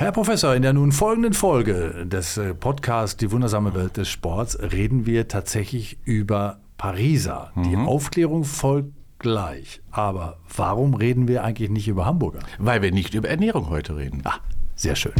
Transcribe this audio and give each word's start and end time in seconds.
Herr 0.00 0.12
Professor, 0.12 0.54
in 0.54 0.62
der 0.62 0.74
nun 0.74 0.92
folgenden 0.92 1.32
Folge 1.32 2.06
des 2.06 2.36
äh, 2.36 2.54
Podcasts 2.54 3.16
Die 3.16 3.32
wundersame 3.32 3.74
Welt 3.74 3.96
des 3.96 4.08
Sports 4.08 4.56
reden 4.56 5.06
wir 5.06 5.26
tatsächlich 5.26 5.98
über 6.04 6.60
Pariser. 6.76 7.50
Die 7.56 7.74
Aufklärung 7.76 8.44
folgt 8.44 8.92
gleich. 9.18 9.80
Aber 9.90 10.38
warum 10.56 10.94
reden 10.94 11.26
wir 11.26 11.42
eigentlich 11.42 11.70
nicht 11.70 11.88
über 11.88 12.06
Hamburger? 12.06 12.38
Weil 12.58 12.80
wir 12.80 12.92
nicht 12.92 13.14
über 13.14 13.28
Ernährung 13.28 13.70
heute 13.70 13.96
reden. 13.96 14.22
Ah, 14.22 14.36
sehr 14.76 14.94
schön. 14.94 15.14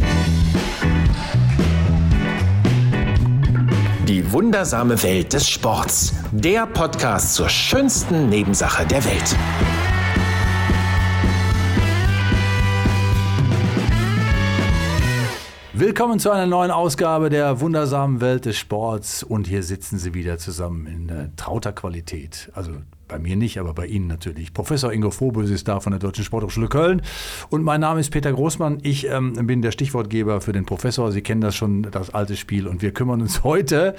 Die 4.07 4.31
wundersame 4.31 5.03
Welt 5.03 5.33
des 5.33 5.49
Sports. 5.49 6.13
Der 6.31 6.65
Podcast 6.65 7.33
zur 7.33 7.49
schönsten 7.49 8.29
Nebensache 8.29 8.85
der 8.85 9.03
Welt. 9.03 9.35
Willkommen 15.79 16.19
zu 16.19 16.29
einer 16.29 16.45
neuen 16.45 16.71
Ausgabe 16.71 17.29
der 17.29 17.61
wundersamen 17.61 18.19
Welt 18.19 18.43
des 18.43 18.57
Sports. 18.57 19.23
Und 19.23 19.47
hier 19.47 19.63
sitzen 19.63 19.97
Sie 19.97 20.13
wieder 20.13 20.37
zusammen 20.37 20.85
in 20.87 21.07
äh, 21.07 21.29
trauter 21.37 21.71
Qualität. 21.71 22.51
Also 22.53 22.73
bei 23.07 23.17
mir 23.17 23.37
nicht, 23.37 23.61
aber 23.61 23.73
bei 23.73 23.85
Ihnen 23.85 24.07
natürlich. 24.07 24.51
Professor 24.51 24.91
Ingo 24.91 25.09
Frohböse 25.09 25.53
ist 25.53 25.69
da 25.69 25.79
von 25.79 25.91
der 25.91 26.01
Deutschen 26.01 26.25
Sporthochschule 26.25 26.67
Köln. 26.67 27.01
Und 27.49 27.63
mein 27.63 27.79
Name 27.79 28.01
ist 28.01 28.09
Peter 28.09 28.33
Großmann. 28.33 28.79
Ich 28.83 29.07
ähm, 29.07 29.47
bin 29.47 29.61
der 29.61 29.71
Stichwortgeber 29.71 30.41
für 30.41 30.51
den 30.51 30.65
Professor. 30.65 31.13
Sie 31.13 31.21
kennen 31.21 31.39
das 31.39 31.55
schon, 31.55 31.83
das 31.83 32.13
alte 32.13 32.35
Spiel. 32.35 32.67
Und 32.67 32.81
wir 32.81 32.91
kümmern 32.91 33.21
uns 33.21 33.43
heute 33.45 33.95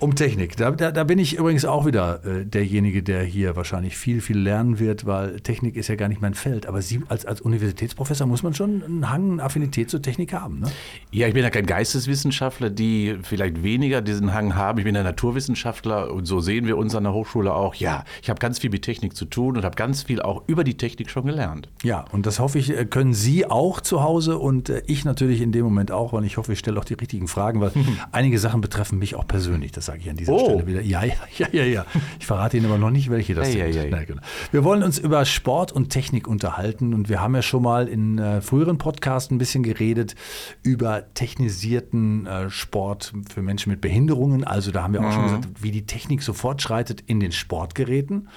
um 0.00 0.14
Technik. 0.14 0.56
Da, 0.56 0.70
da, 0.70 0.92
da 0.92 1.04
bin 1.04 1.18
ich 1.18 1.36
übrigens 1.36 1.64
auch 1.64 1.86
wieder 1.86 2.24
äh, 2.24 2.44
derjenige, 2.44 3.02
der 3.02 3.22
hier 3.22 3.56
wahrscheinlich 3.56 3.96
viel, 3.96 4.20
viel 4.20 4.38
lernen 4.38 4.78
wird, 4.78 5.06
weil 5.06 5.40
Technik 5.40 5.76
ist 5.76 5.88
ja 5.88 5.96
gar 5.96 6.08
nicht 6.08 6.20
mein 6.20 6.34
Feld. 6.34 6.66
Aber 6.66 6.82
Sie 6.82 7.00
als, 7.08 7.26
als 7.26 7.40
Universitätsprofessor 7.40 8.26
muss 8.26 8.42
man 8.42 8.54
schon 8.54 8.82
einen 8.82 9.10
Hang, 9.10 9.32
eine 9.32 9.42
Affinität 9.42 9.90
zur 9.90 10.00
Technik 10.00 10.32
haben. 10.32 10.60
Ne? 10.60 10.70
Ja, 11.10 11.26
ich 11.26 11.34
bin 11.34 11.42
ja 11.42 11.50
kein 11.50 11.66
Geisteswissenschaftler, 11.66 12.70
die 12.70 13.18
vielleicht 13.22 13.62
weniger 13.62 14.00
diesen 14.00 14.34
Hang 14.34 14.54
haben. 14.54 14.78
Ich 14.78 14.84
bin 14.84 14.96
ein 14.96 15.04
Naturwissenschaftler 15.04 16.12
und 16.12 16.26
so 16.26 16.40
sehen 16.40 16.66
wir 16.66 16.76
uns 16.76 16.94
an 16.94 17.04
der 17.04 17.12
Hochschule 17.12 17.52
auch. 17.52 17.74
Ja, 17.74 18.04
ich 18.22 18.30
habe 18.30 18.38
ganz 18.38 18.58
viel 18.58 18.70
mit 18.70 18.82
Technik 18.82 19.16
zu 19.16 19.24
tun 19.24 19.56
und 19.56 19.64
habe 19.64 19.76
ganz 19.76 20.04
viel 20.04 20.22
auch 20.22 20.44
über 20.46 20.64
die 20.64 20.76
Technik 20.76 21.10
schon 21.10 21.26
gelernt. 21.26 21.68
Ja, 21.82 22.04
und 22.12 22.26
das 22.26 22.38
hoffe 22.38 22.58
ich, 22.58 22.70
äh, 22.70 22.84
können 22.84 23.14
Sie 23.14 23.46
auch 23.46 23.80
zu 23.80 24.02
Hause 24.02 24.38
und 24.38 24.68
äh, 24.68 24.82
ich 24.86 25.04
natürlich 25.04 25.40
in 25.40 25.52
dem 25.52 25.64
Moment 25.64 25.90
auch. 25.90 26.12
Und 26.12 26.24
ich 26.24 26.36
hoffe, 26.36 26.52
ich 26.52 26.58
stelle 26.58 26.78
auch 26.78 26.84
die 26.84 26.94
richtigen 26.94 27.28
Fragen, 27.28 27.60
weil 27.60 27.72
einige 28.12 28.38
Sachen 28.38 28.60
betreffen 28.60 28.98
mich 28.98 29.14
auch 29.14 29.26
persönlich. 29.26 29.72
Das 29.72 29.87
sage 29.88 29.98
ich 30.00 30.08
an 30.10 30.16
dieser 30.16 30.32
Oh. 30.32 30.44
Stelle 30.44 30.66
wieder. 30.66 30.80
Ja, 30.82 31.02
ja, 31.04 31.14
ja, 31.36 31.48
ja, 31.52 31.64
ja. 31.64 31.86
Ich 32.20 32.26
verrate 32.26 32.56
Ihnen 32.56 32.66
aber 32.66 32.78
noch 32.78 32.90
nicht, 32.90 33.10
welche 33.10 33.34
das 33.34 33.50
sind. 33.52 33.60
ei. 33.62 33.88
Na, 33.90 34.04
genau. 34.04 34.22
Wir 34.52 34.62
wollen 34.64 34.82
uns 34.82 34.98
über 34.98 35.24
Sport 35.24 35.72
und 35.72 35.90
Technik 35.90 36.28
unterhalten 36.28 36.94
und 36.94 37.08
wir 37.08 37.20
haben 37.20 37.34
ja 37.34 37.42
schon 37.42 37.62
mal 37.62 37.88
in 37.88 38.18
äh, 38.18 38.40
früheren 38.40 38.78
Podcasts 38.78 39.30
ein 39.30 39.38
bisschen 39.38 39.62
geredet 39.62 40.14
über 40.62 41.12
technisierten 41.14 42.26
äh, 42.26 42.50
Sport 42.50 43.12
für 43.32 43.42
Menschen 43.42 43.70
mit 43.70 43.80
Behinderungen. 43.80 44.44
Also 44.44 44.70
da 44.70 44.82
haben 44.82 44.92
wir 44.92 45.00
auch 45.00 45.12
schon 45.12 45.24
gesagt, 45.24 45.48
wie 45.60 45.70
die 45.70 45.86
Technik 45.86 46.22
so 46.22 46.32
fortschreitet 46.32 47.02
in 47.06 47.20
den 47.20 47.32
Sportgeräten. 47.32 48.28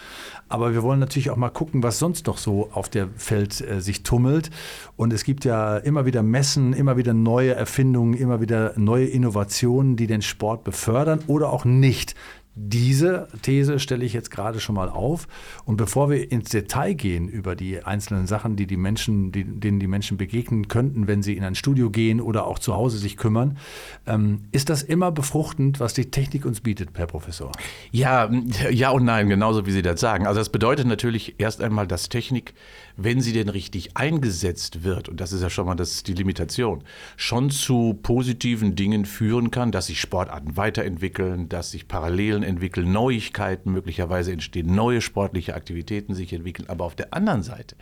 Aber 0.51 0.73
wir 0.73 0.83
wollen 0.83 0.99
natürlich 0.99 1.29
auch 1.29 1.37
mal 1.37 1.49
gucken, 1.49 1.81
was 1.81 1.97
sonst 1.97 2.27
noch 2.27 2.37
so 2.37 2.69
auf 2.73 2.89
der 2.89 3.07
Feld 3.15 3.61
äh, 3.61 3.79
sich 3.79 4.03
tummelt. 4.03 4.49
Und 4.97 5.13
es 5.13 5.23
gibt 5.23 5.45
ja 5.45 5.77
immer 5.77 6.05
wieder 6.05 6.23
Messen, 6.23 6.73
immer 6.73 6.97
wieder 6.97 7.13
neue 7.13 7.53
Erfindungen, 7.53 8.13
immer 8.13 8.41
wieder 8.41 8.73
neue 8.75 9.05
Innovationen, 9.05 9.95
die 9.95 10.07
den 10.07 10.21
Sport 10.21 10.63
befördern 10.63 11.21
oder 11.27 11.53
auch 11.53 11.63
nicht. 11.63 12.15
Diese 12.53 13.29
These 13.41 13.79
stelle 13.79 14.03
ich 14.03 14.11
jetzt 14.11 14.29
gerade 14.29 14.59
schon 14.59 14.75
mal 14.75 14.89
auf. 14.89 15.27
Und 15.63 15.77
bevor 15.77 16.09
wir 16.09 16.31
ins 16.31 16.49
Detail 16.49 16.93
gehen 16.93 17.29
über 17.29 17.55
die 17.55 17.83
einzelnen 17.83 18.27
Sachen, 18.27 18.57
die 18.57 18.67
die 18.67 18.75
Menschen, 18.75 19.31
die, 19.31 19.45
denen 19.45 19.79
die 19.79 19.87
Menschen 19.87 20.17
begegnen 20.17 20.67
könnten, 20.67 21.07
wenn 21.07 21.23
sie 21.23 21.37
in 21.37 21.45
ein 21.45 21.55
Studio 21.55 21.89
gehen 21.89 22.19
oder 22.19 22.45
auch 22.45 22.59
zu 22.59 22.75
Hause 22.75 22.97
sich 22.97 23.15
kümmern, 23.15 23.57
ähm, 24.05 24.41
ist 24.51 24.69
das 24.69 24.83
immer 24.83 25.11
befruchtend, 25.11 25.79
was 25.79 25.93
die 25.93 26.11
Technik 26.11 26.45
uns 26.45 26.59
bietet, 26.59 26.89
Herr 26.95 27.07
Professor? 27.07 27.53
Ja, 27.91 28.29
ja 28.69 28.89
und 28.89 29.05
nein, 29.05 29.29
genauso 29.29 29.65
wie 29.65 29.71
Sie 29.71 29.81
das 29.81 30.01
sagen. 30.01 30.27
Also 30.27 30.41
das 30.41 30.49
bedeutet 30.49 30.87
natürlich 30.87 31.35
erst 31.37 31.61
einmal, 31.61 31.87
dass 31.87 32.09
Technik, 32.09 32.53
wenn 32.97 33.21
sie 33.21 33.31
denn 33.31 33.47
richtig 33.47 33.95
eingesetzt 33.95 34.83
wird, 34.83 35.07
und 35.07 35.21
das 35.21 35.31
ist 35.31 35.41
ja 35.41 35.49
schon 35.49 35.67
mal 35.67 35.75
das, 35.75 36.03
die 36.03 36.13
Limitation, 36.13 36.83
schon 37.15 37.49
zu 37.49 37.97
positiven 38.03 38.75
Dingen 38.75 39.05
führen 39.05 39.51
kann, 39.51 39.71
dass 39.71 39.87
sich 39.87 40.01
Sportarten 40.01 40.57
weiterentwickeln, 40.57 41.47
dass 41.47 41.71
sich 41.71 41.87
Parallelen 41.87 42.40
entwickeln, 42.43 42.91
Neuigkeiten 42.91 43.71
möglicherweise 43.71 44.31
entstehen, 44.31 44.73
neue 44.73 45.01
sportliche 45.01 45.55
Aktivitäten 45.55 46.13
sich 46.13 46.33
entwickeln. 46.33 46.69
Aber 46.69 46.85
auf 46.85 46.95
der 46.95 47.13
anderen 47.13 47.43
Seite 47.43 47.75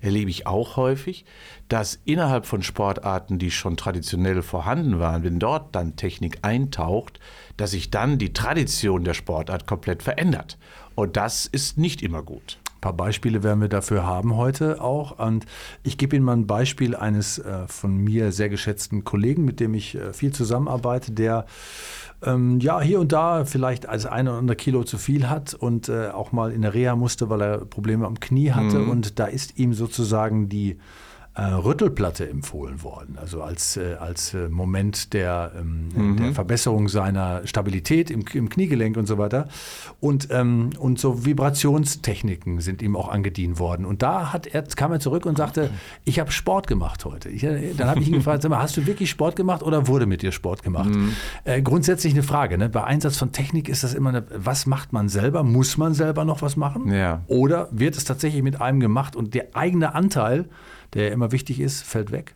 erlebe 0.00 0.30
ich 0.30 0.46
auch 0.46 0.76
häufig, 0.76 1.24
dass 1.68 2.00
innerhalb 2.04 2.46
von 2.46 2.62
Sportarten, 2.62 3.38
die 3.38 3.50
schon 3.50 3.76
traditionell 3.76 4.42
vorhanden 4.42 4.98
waren, 4.98 5.24
wenn 5.24 5.38
dort 5.38 5.74
dann 5.74 5.96
Technik 5.96 6.38
eintaucht, 6.42 7.20
dass 7.56 7.72
sich 7.72 7.90
dann 7.90 8.18
die 8.18 8.32
Tradition 8.32 9.04
der 9.04 9.14
Sportart 9.14 9.66
komplett 9.66 10.02
verändert. 10.02 10.58
Und 10.94 11.16
das 11.16 11.46
ist 11.46 11.78
nicht 11.78 12.02
immer 12.02 12.22
gut. 12.22 12.58
Ein 12.84 12.96
paar 12.96 13.06
Beispiele 13.06 13.42
werden 13.42 13.62
wir 13.62 13.70
dafür 13.70 14.04
haben 14.04 14.36
heute 14.36 14.82
auch. 14.82 15.18
Und 15.18 15.46
ich 15.84 15.96
gebe 15.96 16.16
Ihnen 16.16 16.24
mal 16.26 16.36
ein 16.36 16.46
Beispiel 16.46 16.94
eines 16.94 17.38
äh, 17.38 17.66
von 17.66 17.96
mir 17.96 18.30
sehr 18.30 18.50
geschätzten 18.50 19.04
Kollegen, 19.04 19.46
mit 19.46 19.58
dem 19.58 19.72
ich 19.72 19.94
äh, 19.94 20.12
viel 20.12 20.34
zusammenarbeite, 20.34 21.12
der 21.12 21.46
ähm, 22.22 22.60
ja 22.60 22.82
hier 22.82 23.00
und 23.00 23.10
da 23.10 23.46
vielleicht 23.46 23.88
als 23.88 24.04
ein 24.04 24.28
oder 24.28 24.36
andere 24.36 24.56
Kilo 24.56 24.84
zu 24.84 24.98
viel 24.98 25.30
hat 25.30 25.54
und 25.54 25.88
äh, 25.88 26.08
auch 26.08 26.32
mal 26.32 26.52
in 26.52 26.60
der 26.60 26.74
Reha 26.74 26.94
musste, 26.94 27.30
weil 27.30 27.40
er 27.40 27.64
Probleme 27.64 28.04
am 28.04 28.20
Knie 28.20 28.52
hatte. 28.52 28.80
Und 28.80 29.18
da 29.18 29.24
ist 29.24 29.58
ihm 29.58 29.72
sozusagen 29.72 30.50
die 30.50 30.76
Rüttelplatte 31.42 32.28
empfohlen 32.28 32.84
worden, 32.84 33.18
also 33.20 33.42
als, 33.42 33.76
äh, 33.76 33.96
als 33.98 34.34
äh, 34.34 34.48
Moment 34.48 35.12
der, 35.12 35.50
ähm, 35.58 36.16
der 36.16 36.32
Verbesserung 36.32 36.88
seiner 36.88 37.44
Stabilität 37.44 38.08
im, 38.08 38.24
im 38.32 38.48
Kniegelenk 38.48 38.96
und 38.96 39.06
so 39.06 39.18
weiter. 39.18 39.48
Und, 39.98 40.28
ähm, 40.30 40.70
und 40.78 41.00
so 41.00 41.24
Vibrationstechniken 41.24 42.60
sind 42.60 42.82
ihm 42.82 42.94
auch 42.94 43.08
angedient 43.08 43.58
worden. 43.58 43.84
Und 43.84 44.02
da 44.02 44.32
hat 44.32 44.46
er, 44.46 44.62
kam 44.62 44.92
er 44.92 45.00
zurück 45.00 45.26
und 45.26 45.36
sagte, 45.36 45.70
ich 46.04 46.20
habe 46.20 46.30
Sport 46.30 46.68
gemacht 46.68 47.04
heute. 47.04 47.30
Ich, 47.30 47.42
äh, 47.42 47.74
dann 47.76 47.88
habe 47.88 48.00
ich 48.00 48.06
ihn 48.06 48.14
gefragt, 48.14 48.42
sag 48.42 48.50
mal, 48.50 48.62
hast 48.62 48.76
du 48.76 48.86
wirklich 48.86 49.10
Sport 49.10 49.34
gemacht 49.34 49.64
oder 49.64 49.88
wurde 49.88 50.06
mit 50.06 50.22
dir 50.22 50.30
Sport 50.30 50.62
gemacht? 50.62 50.90
Äh, 51.42 51.62
grundsätzlich 51.62 52.12
eine 52.12 52.22
Frage. 52.22 52.58
Ne? 52.58 52.68
Bei 52.68 52.84
Einsatz 52.84 53.16
von 53.16 53.32
Technik 53.32 53.68
ist 53.68 53.82
das 53.82 53.94
immer 53.94 54.10
eine, 54.10 54.24
was 54.36 54.66
macht 54.66 54.92
man 54.92 55.08
selber? 55.08 55.42
Muss 55.42 55.78
man 55.78 55.94
selber 55.94 56.24
noch 56.24 56.42
was 56.42 56.56
machen? 56.56 56.92
Ja. 56.92 57.22
Oder 57.26 57.68
wird 57.72 57.96
es 57.96 58.04
tatsächlich 58.04 58.44
mit 58.44 58.60
einem 58.60 58.78
gemacht 58.78 59.16
und 59.16 59.34
der 59.34 59.48
eigene 59.54 59.96
Anteil, 59.96 60.48
der 60.94 61.12
immer 61.12 61.32
wichtig 61.32 61.60
ist, 61.60 61.82
fällt 61.82 62.10
weg? 62.12 62.34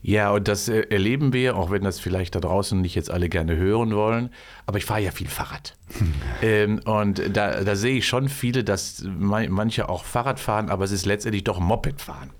Ja, 0.00 0.30
und 0.30 0.46
das 0.46 0.68
äh, 0.68 0.82
erleben 0.90 1.32
wir, 1.32 1.56
auch 1.56 1.72
wenn 1.72 1.82
das 1.82 1.98
vielleicht 1.98 2.36
da 2.36 2.40
draußen 2.40 2.80
nicht 2.80 2.94
jetzt 2.94 3.10
alle 3.10 3.28
gerne 3.28 3.56
hören 3.56 3.96
wollen. 3.96 4.30
Aber 4.64 4.78
ich 4.78 4.84
fahre 4.84 5.00
ja 5.02 5.10
viel 5.10 5.26
Fahrrad. 5.26 5.76
ähm, 6.40 6.80
und 6.84 7.20
da, 7.36 7.64
da 7.64 7.74
sehe 7.74 7.96
ich 7.96 8.06
schon 8.06 8.28
viele, 8.28 8.62
dass 8.62 9.02
ma- 9.02 9.48
manche 9.48 9.88
auch 9.88 10.04
Fahrrad 10.04 10.38
fahren, 10.38 10.70
aber 10.70 10.84
es 10.84 10.92
ist 10.92 11.04
letztendlich 11.04 11.42
doch 11.42 11.58
Moped 11.58 12.00
fahren. 12.00 12.30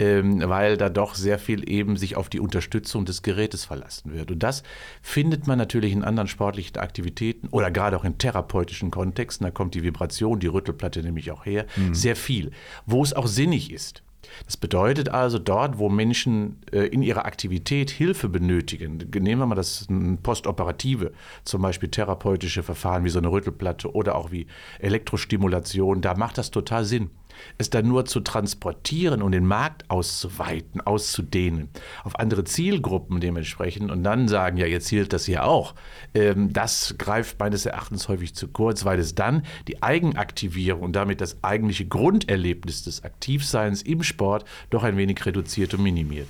Ähm, 0.00 0.42
weil 0.46 0.76
da 0.76 0.88
doch 0.88 1.14
sehr 1.14 1.38
viel 1.38 1.70
eben 1.70 1.96
sich 1.96 2.16
auf 2.16 2.28
die 2.28 2.40
Unterstützung 2.40 3.04
des 3.04 3.22
Gerätes 3.22 3.64
verlassen 3.64 4.12
wird. 4.12 4.32
Und 4.32 4.42
das 4.42 4.64
findet 5.00 5.46
man 5.46 5.56
natürlich 5.58 5.92
in 5.92 6.02
anderen 6.02 6.26
sportlichen 6.26 6.78
Aktivitäten 6.78 7.46
oder 7.52 7.70
gerade 7.70 7.96
auch 7.96 8.04
in 8.04 8.18
therapeutischen 8.18 8.90
Kontexten. 8.90 9.44
Da 9.46 9.52
kommt 9.52 9.76
die 9.76 9.84
Vibration, 9.84 10.40
die 10.40 10.48
Rüttelplatte 10.48 11.04
nämlich 11.04 11.30
auch 11.30 11.46
her, 11.46 11.66
sehr 11.92 12.16
viel. 12.16 12.50
Wo 12.84 13.04
es 13.04 13.12
auch 13.12 13.28
sinnig 13.28 13.70
ist. 13.72 14.02
Das 14.46 14.56
bedeutet 14.56 15.08
also, 15.08 15.38
dort, 15.38 15.78
wo 15.78 15.88
Menschen 15.88 16.60
äh, 16.72 16.86
in 16.86 17.02
ihrer 17.02 17.24
Aktivität 17.24 17.90
Hilfe 17.90 18.28
benötigen, 18.28 18.98
nehmen 19.14 19.40
wir 19.40 19.46
mal 19.46 19.54
das 19.54 19.86
Postoperative, 20.22 21.12
zum 21.44 21.62
Beispiel 21.62 21.88
therapeutische 21.88 22.62
Verfahren 22.62 23.04
wie 23.04 23.10
so 23.10 23.18
eine 23.18 23.30
Rüttelplatte 23.30 23.94
oder 23.94 24.16
auch 24.16 24.30
wie 24.32 24.46
Elektrostimulation, 24.78 26.00
da 26.00 26.14
macht 26.14 26.38
das 26.38 26.50
total 26.50 26.84
Sinn. 26.84 27.10
Es 27.58 27.70
dann 27.70 27.86
nur 27.88 28.04
zu 28.04 28.20
transportieren 28.20 29.22
und 29.22 29.32
den 29.32 29.46
Markt 29.46 29.88
auszuweiten, 29.90 30.80
auszudehnen, 30.80 31.68
auf 32.02 32.18
andere 32.18 32.44
Zielgruppen 32.44 33.20
dementsprechend 33.20 33.90
und 33.90 34.02
dann 34.02 34.28
sagen, 34.28 34.56
ja, 34.56 34.66
jetzt 34.66 34.88
hielt 34.88 35.12
das 35.12 35.24
hier 35.26 35.44
auch. 35.44 35.74
Ähm, 36.14 36.52
das 36.52 36.96
greift 36.98 37.38
meines 37.38 37.66
Erachtens 37.66 38.08
häufig 38.08 38.34
zu 38.34 38.48
kurz, 38.48 38.84
weil 38.84 38.98
es 38.98 39.14
dann 39.14 39.42
die 39.68 39.82
Eigenaktivierung 39.82 40.82
und 40.82 40.92
damit 40.94 41.20
das 41.20 41.42
eigentliche 41.42 41.86
Grunderlebnis 41.86 42.82
des 42.82 43.04
Aktivseins 43.04 43.82
im 43.82 44.02
Sport 44.02 44.44
doch 44.70 44.82
ein 44.82 44.96
wenig 44.96 45.24
reduziert 45.26 45.74
und 45.74 45.82
minimiert. 45.82 46.28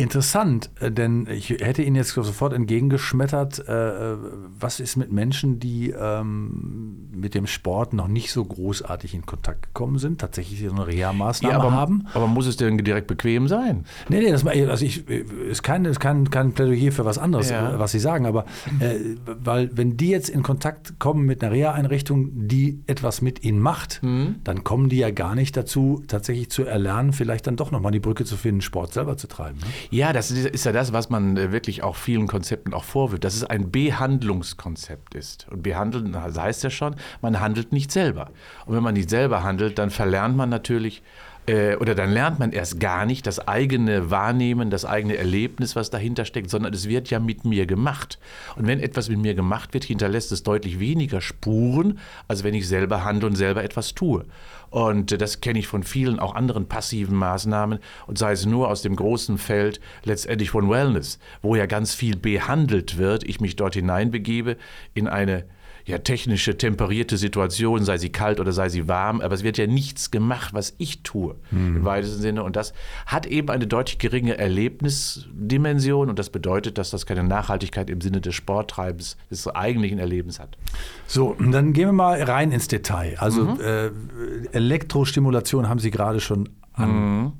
Interessant, 0.00 0.70
äh, 0.80 0.90
denn 0.90 1.26
ich 1.30 1.50
hätte 1.50 1.82
Ihnen 1.82 1.94
jetzt 1.94 2.12
sofort 2.12 2.54
entgegengeschmettert, 2.54 3.68
äh, 3.68 4.16
was 4.58 4.80
ist 4.80 4.96
mit 4.96 5.12
Menschen, 5.12 5.60
die 5.60 5.90
ähm, 5.90 7.10
mit 7.12 7.34
dem 7.34 7.46
Sport 7.46 7.92
noch 7.92 8.08
nicht 8.08 8.32
so 8.32 8.42
großartig 8.42 9.12
in 9.14 9.26
Kontakt 9.26 9.62
gekommen 9.62 9.98
sind, 9.98 10.18
tatsächlich 10.18 10.66
so 10.66 10.74
eine 10.74 10.86
Reha-Maßnahme 10.86 11.54
aber, 11.54 11.72
haben? 11.72 12.06
aber 12.14 12.28
muss 12.28 12.46
es 12.46 12.56
denn 12.56 12.78
direkt 12.78 13.08
bequem 13.08 13.46
sein? 13.46 13.84
Nee, 14.08 14.20
nee, 14.20 14.30
das 14.30 14.46
also 14.46 14.86
ich, 14.86 15.06
ist 15.06 15.62
kein, 15.62 15.84
ist 15.84 16.00
kein, 16.00 16.30
kein 16.30 16.52
Plädoyer 16.52 16.92
für 16.92 17.04
was 17.04 17.18
anderes, 17.18 17.50
Ja. 17.50 17.74
äh, 17.74 17.78
was 17.78 17.92
Sie 17.92 17.98
sagen, 17.98 18.24
aber 18.24 18.46
äh, 18.78 18.94
weil 19.26 19.68
wenn 19.74 19.98
die 19.98 20.08
jetzt 20.08 20.30
in 20.30 20.42
Kontakt 20.42 20.98
kommen 20.98 21.26
mit 21.26 21.44
einer 21.44 21.52
Reha-Einrichtung, 21.52 22.48
die 22.48 22.82
etwas 22.86 23.20
mit 23.20 23.44
ihnen 23.44 23.58
macht, 23.60 24.00
dann 24.02 24.64
kommen 24.64 24.88
die 24.88 24.96
ja 24.96 25.10
gar 25.10 25.34
nicht 25.34 25.58
dazu, 25.58 26.02
tatsächlich 26.08 26.50
zu 26.50 26.64
erlernen, 26.64 27.12
vielleicht 27.12 27.46
dann 27.46 27.56
doch 27.56 27.70
nochmal 27.70 27.92
die 27.92 28.00
Brücke 28.00 28.24
zu 28.24 28.38
finden, 28.38 28.62
Sport 28.62 28.94
selber 28.94 29.18
zu 29.18 29.26
treiben. 29.26 29.58
Ne? 29.58 29.66
Ja, 29.90 30.12
das 30.12 30.30
ist, 30.30 30.64
ja 30.64 30.70
das, 30.70 30.92
was 30.92 31.10
man 31.10 31.36
äh, 31.36 31.50
wirklich 31.50 31.82
auch 31.82 31.96
vielen 31.96 32.28
Konzepten 32.28 32.74
auch 32.74 32.84
vorwirft, 32.84 33.24
dass 33.24 33.34
es 33.34 33.42
ein 33.42 33.72
Behandlungskonzept 33.72 35.16
ist. 35.16 35.48
Und 35.50 35.62
behandeln 35.62 36.12
das 36.12 36.38
heißt 36.38 36.62
ja 36.62 36.70
schon, 36.70 36.94
man 37.20 37.40
handelt 37.40 37.72
nicht 37.72 37.90
selber. 37.90 38.30
Und 38.66 38.76
wenn 38.76 38.84
man 38.84 38.94
nicht 38.94 39.10
selber 39.10 39.42
handelt, 39.42 39.78
dann 39.78 39.90
verlernt 39.90 40.36
man 40.36 40.48
natürlich 40.48 41.02
äh, 41.50 41.76
oder 41.76 41.96
dann 41.96 42.12
lernt 42.12 42.38
man 42.38 42.52
erst 42.52 42.78
gar 42.78 43.04
nicht 43.04 43.26
das 43.26 43.48
eigene 43.48 44.10
Wahrnehmen, 44.10 44.70
das 44.70 44.84
eigene 44.84 45.16
Erlebnis, 45.16 45.74
was 45.74 45.90
dahinter 45.90 46.24
steckt, 46.24 46.48
sondern 46.48 46.72
es 46.72 46.88
wird 46.88 47.10
ja 47.10 47.18
mit 47.18 47.44
mir 47.44 47.66
gemacht. 47.66 48.20
Und 48.54 48.68
wenn 48.68 48.78
etwas 48.78 49.08
mit 49.08 49.18
mir 49.18 49.34
gemacht 49.34 49.74
wird, 49.74 49.82
hinterlässt 49.82 50.30
es 50.30 50.44
deutlich 50.44 50.78
weniger 50.78 51.20
Spuren, 51.20 51.98
als 52.28 52.44
wenn 52.44 52.54
ich 52.54 52.68
selber 52.68 53.04
handle 53.04 53.28
und 53.28 53.34
selber 53.34 53.64
etwas 53.64 53.94
tue. 53.94 54.26
Und 54.70 55.20
das 55.20 55.40
kenne 55.40 55.58
ich 55.58 55.66
von 55.66 55.82
vielen 55.82 56.20
auch 56.20 56.36
anderen 56.36 56.68
passiven 56.68 57.16
Maßnahmen 57.16 57.80
und 58.06 58.18
sei 58.18 58.30
es 58.30 58.46
nur 58.46 58.68
aus 58.68 58.82
dem 58.82 58.94
großen 58.94 59.36
Feld 59.36 59.80
letztendlich 60.04 60.50
von 60.50 60.70
Wellness, 60.70 61.18
wo 61.42 61.56
ja 61.56 61.66
ganz 61.66 61.94
viel 61.94 62.16
behandelt 62.16 62.96
wird, 62.96 63.24
ich 63.24 63.40
mich 63.40 63.56
dort 63.56 63.74
hineinbegebe 63.74 64.56
in 64.94 65.08
eine 65.08 65.46
ja, 65.86 65.98
technische, 65.98 66.56
temperierte 66.56 67.16
Situation, 67.16 67.84
sei 67.84 67.98
sie 67.98 68.10
kalt 68.10 68.40
oder 68.40 68.52
sei 68.52 68.68
sie 68.68 68.88
warm, 68.88 69.20
aber 69.20 69.34
es 69.34 69.42
wird 69.42 69.58
ja 69.58 69.66
nichts 69.66 70.10
gemacht, 70.10 70.54
was 70.54 70.74
ich 70.78 71.02
tue, 71.02 71.36
mhm. 71.50 71.76
im 71.76 71.84
weitesten 71.84 72.20
Sinne. 72.20 72.42
Und 72.42 72.56
das 72.56 72.72
hat 73.06 73.26
eben 73.26 73.50
eine 73.50 73.66
deutlich 73.66 73.98
geringe 73.98 74.38
Erlebnisdimension 74.38 76.08
und 76.08 76.18
das 76.18 76.30
bedeutet, 76.30 76.78
dass 76.78 76.90
das 76.90 77.06
keine 77.06 77.24
Nachhaltigkeit 77.24 77.90
im 77.90 78.00
Sinne 78.00 78.20
des 78.20 78.34
Sporttreibens, 78.34 79.16
des 79.30 79.46
eigentlichen 79.48 79.98
Erlebens 79.98 80.38
hat. 80.40 80.56
So, 81.06 81.36
dann 81.38 81.72
gehen 81.72 81.88
wir 81.88 81.92
mal 81.92 82.22
rein 82.22 82.52
ins 82.52 82.68
Detail. 82.68 83.16
Also 83.18 83.44
mhm. 83.44 83.60
äh, 83.60 83.90
Elektrostimulation 84.52 85.68
haben 85.68 85.78
Sie 85.78 85.90
gerade 85.90 86.20
schon 86.20 86.48
mhm. 86.76 87.32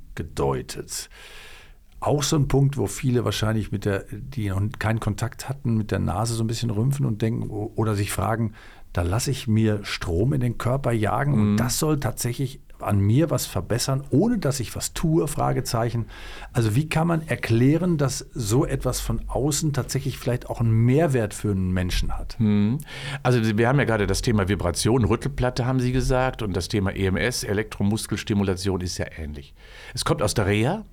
Auch 2.00 2.23
so 2.23 2.37
ein 2.37 2.49
Punkt, 2.49 2.76
wo 2.76 2.87
viele 2.87 3.25
wahrscheinlich 3.25 3.73
mit 3.73 3.85
der, 3.85 4.05
die 4.11 4.49
noch 4.49 4.62
keinen 4.79 5.00
Kontakt 5.00 5.49
hatten, 5.49 5.76
mit 5.76 5.91
der 5.91 5.99
Nase 5.99 6.35
so 6.35 6.43
ein 6.43 6.47
bisschen 6.47 6.70
rümpfen 6.70 7.06
und 7.06 7.23
denken 7.23 7.50
oder 7.50 7.94
sich 7.94 8.11
fragen, 8.11 8.55
da 8.93 9.02
lasse 9.02 9.31
ich 9.31 9.47
mir 9.47 9.85
Strom 9.85 10.32
in 10.32 10.41
den 10.41 10.58
Körper 10.58 10.93
jagen 10.93 11.32
mhm. 11.32 11.41
und 11.41 11.56
das 11.58 11.79
soll 11.79 12.00
tatsächlich 12.00 12.61
an 12.82 12.99
mir 12.99 13.31
was 13.31 13.47
verbessern, 13.47 14.02
ohne 14.11 14.38
dass 14.38 14.58
ich 14.61 14.75
was 14.75 14.94
tue? 14.94 15.29
Fragezeichen. 15.29 16.06
Also 16.52 16.75
wie 16.75 16.88
kann 16.88 17.06
man 17.06 17.26
erklären, 17.29 17.99
dass 17.99 18.26
so 18.32 18.64
etwas 18.64 19.00
von 19.00 19.20
außen 19.29 19.75
tatsächlich 19.75 20.19
vielleicht 20.19 20.49
auch 20.49 20.61
einen 20.61 20.73
Mehrwert 20.73 21.35
für 21.35 21.50
einen 21.50 21.73
Menschen 21.73 22.17
hat? 22.17 22.37
Mhm. 22.38 22.79
Also 23.23 23.58
wir 23.58 23.69
haben 23.69 23.79
ja 23.79 23.85
gerade 23.85 24.06
das 24.06 24.23
Thema 24.23 24.49
Vibration, 24.49 25.05
Rüttelplatte 25.05 25.67
haben 25.67 25.81
Sie 25.81 25.93
gesagt 25.93 26.43
und 26.43 26.56
das 26.56 26.69
Thema 26.69 26.91
EMS, 26.96 27.44
Elektromuskelstimulation 27.44 28.81
ist 28.81 28.99
ja 28.99 29.06
ähnlich. 29.17 29.55
Es 29.94 30.05
kommt 30.05 30.23
aus 30.23 30.35
der 30.35 30.46
Reha, 30.46 30.85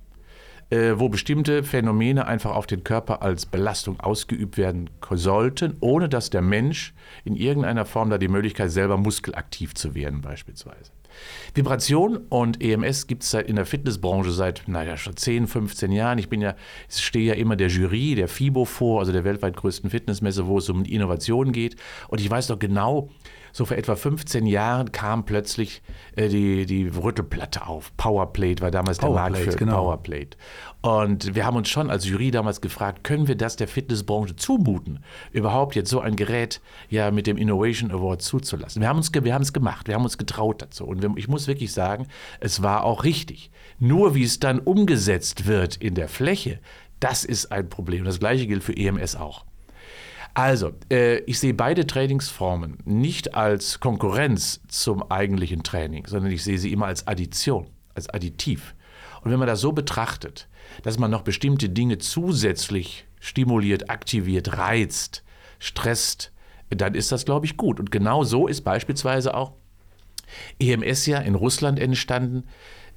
äh, 0.70 0.94
wo 0.96 1.08
bestimmte 1.08 1.62
Phänomene 1.62 2.26
einfach 2.26 2.54
auf 2.54 2.66
den 2.66 2.84
Körper 2.84 3.22
als 3.22 3.46
Belastung 3.46 4.00
ausgeübt 4.00 4.58
werden 4.58 4.90
sollten, 5.10 5.76
ohne 5.80 6.08
dass 6.08 6.30
der 6.30 6.42
Mensch 6.42 6.94
in 7.24 7.36
irgendeiner 7.36 7.86
Form 7.86 8.10
da 8.10 8.18
die 8.18 8.28
Möglichkeit 8.28 8.70
selber 8.70 8.96
muskelaktiv 8.96 9.74
zu 9.74 9.94
werden 9.94 10.20
beispielsweise. 10.20 10.92
Vibration 11.54 12.18
und 12.28 12.62
EMS 12.62 13.06
gibt 13.06 13.22
es 13.24 13.34
in 13.34 13.56
der 13.56 13.66
Fitnessbranche 13.66 14.30
seit, 14.30 14.62
naja, 14.66 14.96
schon 14.96 15.16
10, 15.16 15.46
15 15.46 15.90
Jahren. 15.90 16.18
Ich 16.18 16.28
bin 16.28 16.40
ja, 16.40 16.54
stehe 16.88 17.26
ja 17.26 17.34
immer 17.34 17.56
der 17.56 17.68
Jury 17.68 18.14
der 18.14 18.28
FIBO 18.28 18.64
vor, 18.64 19.00
also 19.00 19.10
der 19.12 19.24
weltweit 19.24 19.56
größten 19.56 19.90
Fitnessmesse, 19.90 20.46
wo 20.46 20.58
es 20.58 20.68
um 20.68 20.84
Innovation 20.84 21.52
geht. 21.52 21.76
Und 22.08 22.20
ich 22.20 22.30
weiß 22.30 22.48
doch 22.48 22.58
genau, 22.58 23.08
so 23.52 23.64
vor 23.64 23.76
etwa 23.76 23.96
15 23.96 24.46
Jahren 24.46 24.92
kam 24.92 25.24
plötzlich 25.24 25.82
äh, 26.16 26.28
die, 26.28 26.66
die 26.66 26.88
Rüttelplatte 26.88 27.66
auf. 27.66 27.96
Powerplate 27.96 28.60
war 28.60 28.70
damals 28.70 28.98
der 28.98 29.10
Markt 29.10 29.38
für 29.38 29.56
genau. 29.56 29.84
Powerplate. 29.84 30.36
Und 30.80 31.34
wir 31.34 31.44
haben 31.44 31.56
uns 31.56 31.68
schon 31.68 31.90
als 31.90 32.06
Jury 32.06 32.30
damals 32.30 32.60
gefragt, 32.60 33.02
können 33.02 33.26
wir 33.26 33.36
das 33.36 33.56
der 33.56 33.66
Fitnessbranche 33.66 34.36
zumuten, 34.36 35.00
überhaupt 35.32 35.74
jetzt 35.74 35.90
so 35.90 36.00
ein 36.00 36.14
Gerät 36.14 36.60
ja 36.88 37.10
mit 37.10 37.26
dem 37.26 37.36
Innovation 37.36 37.90
Award 37.90 38.22
zuzulassen? 38.22 38.80
Wir 38.80 38.88
haben 38.88 38.98
uns 38.98 39.12
wir 39.12 39.34
haben 39.34 39.42
es 39.42 39.52
gemacht, 39.52 39.88
wir 39.88 39.94
haben 39.94 40.04
uns 40.04 40.18
getraut 40.18 40.62
dazu. 40.62 40.86
Und 40.86 41.02
wir, 41.02 41.12
ich 41.16 41.28
muss 41.28 41.48
wirklich 41.48 41.72
sagen, 41.72 42.06
es 42.40 42.62
war 42.62 42.84
auch 42.84 43.04
richtig. 43.04 43.50
Nur 43.80 44.14
wie 44.14 44.24
es 44.24 44.38
dann 44.38 44.60
umgesetzt 44.60 45.46
wird 45.46 45.76
in 45.76 45.94
der 45.94 46.08
Fläche, 46.08 46.60
das 47.00 47.24
ist 47.24 47.52
ein 47.52 47.68
Problem. 47.68 48.04
Das 48.04 48.18
gleiche 48.18 48.46
gilt 48.46 48.62
für 48.62 48.76
EMS 48.76 49.16
auch. 49.16 49.44
Also, 50.38 50.70
äh, 50.88 51.18
ich 51.22 51.40
sehe 51.40 51.52
beide 51.52 51.84
Trainingsformen 51.84 52.78
nicht 52.84 53.34
als 53.34 53.80
Konkurrenz 53.80 54.60
zum 54.68 55.02
eigentlichen 55.10 55.64
Training, 55.64 56.06
sondern 56.06 56.30
ich 56.30 56.44
sehe 56.44 56.58
sie 56.58 56.72
immer 56.72 56.86
als 56.86 57.08
Addition, 57.08 57.66
als 57.96 58.08
Additiv. 58.08 58.76
Und 59.20 59.32
wenn 59.32 59.40
man 59.40 59.48
das 59.48 59.60
so 59.60 59.72
betrachtet, 59.72 60.46
dass 60.84 60.96
man 60.96 61.10
noch 61.10 61.22
bestimmte 61.22 61.68
Dinge 61.68 61.98
zusätzlich 61.98 63.08
stimuliert, 63.18 63.90
aktiviert, 63.90 64.56
reizt, 64.58 65.24
stresst, 65.58 66.30
dann 66.70 66.94
ist 66.94 67.10
das, 67.10 67.24
glaube 67.24 67.44
ich, 67.44 67.56
gut. 67.56 67.80
Und 67.80 67.90
genau 67.90 68.22
so 68.22 68.46
ist 68.46 68.60
beispielsweise 68.60 69.34
auch 69.34 69.54
EMS 70.60 71.06
ja 71.06 71.18
in 71.18 71.34
Russland 71.34 71.80
entstanden, 71.80 72.44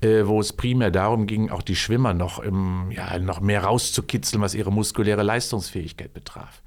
äh, 0.01 0.27
wo 0.27 0.39
es 0.39 0.53
primär 0.53 0.91
darum 0.91 1.25
ging, 1.25 1.49
auch 1.49 1.63
die 1.63 1.75
Schwimmer 1.75 2.13
noch, 2.13 2.37
im, 2.37 2.91
ja, 2.91 3.17
noch 3.17 3.39
mehr 3.39 3.63
rauszukitzeln, 3.63 4.43
was 4.43 4.53
ihre 4.53 4.71
muskuläre 4.71 5.23
Leistungsfähigkeit 5.23 6.13
betraf. 6.13 6.61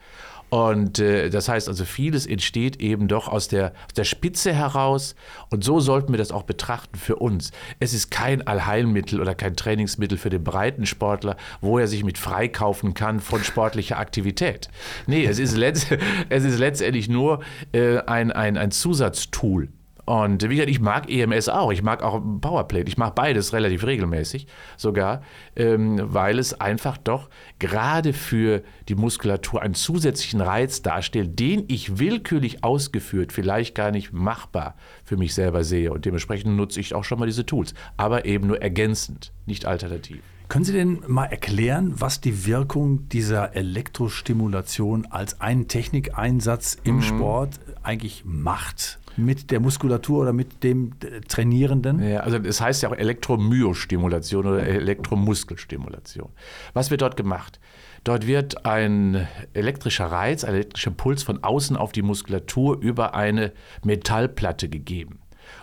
Und 0.55 1.01
äh, 1.01 1.31
das 1.31 1.49
heißt 1.49 1.69
also, 1.69 1.85
vieles 1.85 2.27
entsteht 2.27 2.81
eben 2.81 3.09
doch 3.09 3.27
aus 3.27 3.49
der, 3.49 3.73
aus 3.89 3.95
der 3.97 4.05
Spitze 4.05 4.53
heraus. 4.53 5.17
Und 5.51 5.65
so 5.65 5.81
sollten 5.81 6.13
wir 6.13 6.17
das 6.17 6.31
auch 6.31 6.45
betrachten 6.45 6.97
für 6.97 7.17
uns. 7.17 7.51
Es 7.81 7.93
ist 7.93 8.13
kein 8.13 8.47
Allheilmittel 8.47 9.21
oder 9.21 9.35
kein 9.35 9.57
Trainingsmittel 9.57 10.17
für 10.17 10.31
den 10.31 10.45
breiten 10.45 10.87
Sportler, 10.87 11.37
wo 11.61 11.81
er 11.81 11.89
sich 11.89 12.05
mit 12.05 12.19
freikaufen 12.19 12.95
kann 12.95 13.19
von 13.19 13.43
sportlicher 13.43 13.99
Aktivität. 13.99 14.69
Nee, 15.09 15.27
es 15.27 15.41
ist, 15.41 15.57
letzt, 15.57 15.89
es 16.29 16.45
ist 16.45 16.61
letztendlich 16.61 17.09
nur 17.09 17.41
äh, 17.73 17.99
ein, 17.99 18.31
ein, 18.31 18.57
ein 18.57 18.71
Zusatztool. 18.71 19.71
Und 20.05 20.43
wie 20.49 20.57
gesagt, 20.57 20.71
ich 20.71 20.81
mag 20.81 21.11
EMS 21.11 21.49
auch. 21.49 21.73
Ich 21.73 21.83
mag 21.83 22.03
auch 22.03 22.21
Powerplate. 22.41 22.89
Ich 22.89 22.99
mag 22.99 23.15
beides 23.15 23.53
relativ 23.53 23.85
regelmäßig 23.85 24.47
sogar, 24.77 25.23
ähm, 25.57 26.01
weil 26.03 26.39
es 26.39 26.61
einfach 26.61 26.99
doch 26.99 27.31
gerade 27.59 28.13
für 28.13 28.63
die 28.89 28.95
Muskulatur 28.95 29.63
einen 29.63 29.75
zusätzlichen 29.75 30.41
Reiz 30.41 30.83
darstellt, 30.83 31.39
den 31.39 31.65
ich 31.69 31.99
willkürlich 31.99 32.63
ausgeführt 32.65 33.33
vielleicht 33.33 33.75
gar 33.75 33.91
nicht 33.91 34.13
machbar 34.13 34.77
für 35.05 35.17
mich 35.17 35.35
selber 35.35 35.65
sehe. 35.65 35.93
Und 35.93 36.05
dementsprechend 36.05 36.57
nutze 36.57 36.81
ich 36.81 36.95
auch 36.95 37.05
schon 37.05 37.19
mal 37.19 37.27
diese 37.27 37.47
Tools. 37.47 37.75
Aber 37.97 38.27
eben 38.27 38.47
nur 38.47 38.61
ergänzend, 38.61 39.33
nicht 39.47 39.67
alternativ. 39.67 40.21
Können 40.49 40.65
Sie 40.65 40.73
denn 40.73 41.03
mal 41.07 41.25
erklären, 41.25 41.95
was 41.97 42.21
die 42.21 42.45
Wirkung 42.47 43.09
dieser 43.09 43.57
Elektrostimulation 43.57 45.07
als 45.07 45.41
einen 45.41 45.69
Technikeinsatz 45.69 46.77
im 46.85 46.97
mhm. 46.97 47.03
Sport 47.03 47.61
eigentlich 47.83 48.25
macht? 48.27 48.99
Mit 49.17 49.51
der 49.51 49.61
Muskulatur 49.61 50.23
oder 50.23 50.33
mit 50.33 50.63
dem 50.63 50.93
äh, 51.03 51.21
Trainierenden? 51.21 52.03
Ja, 52.03 52.21
also 52.21 52.39
das 52.39 52.61
heißt 52.61 52.83
ja 52.83 52.91
auch 52.91 52.97
Elektromyostimulation 52.97 54.47
oder 54.47 54.67
Elektromuskelstimulation. 54.67 56.31
Was 56.73 56.91
wird 56.91 57.03
dort 57.03 57.17
gemacht? 57.17 57.61
Dort 58.05 58.27
wird 58.27 58.67
ein 58.67 59.27
elektrischer 59.55 60.07
Reiz, 60.07 60.45
ein 60.45 60.55
elektrischer 60.55 60.91
Puls 60.91 61.23
von 61.23 61.43
außen 61.43 61.77
auf 61.77 61.93
die 61.93 62.03
Muskulatur 62.03 62.79
über 62.79 63.15
eine 63.15 63.53
Metallplatte 63.83 64.69
gegeben. 64.69 65.21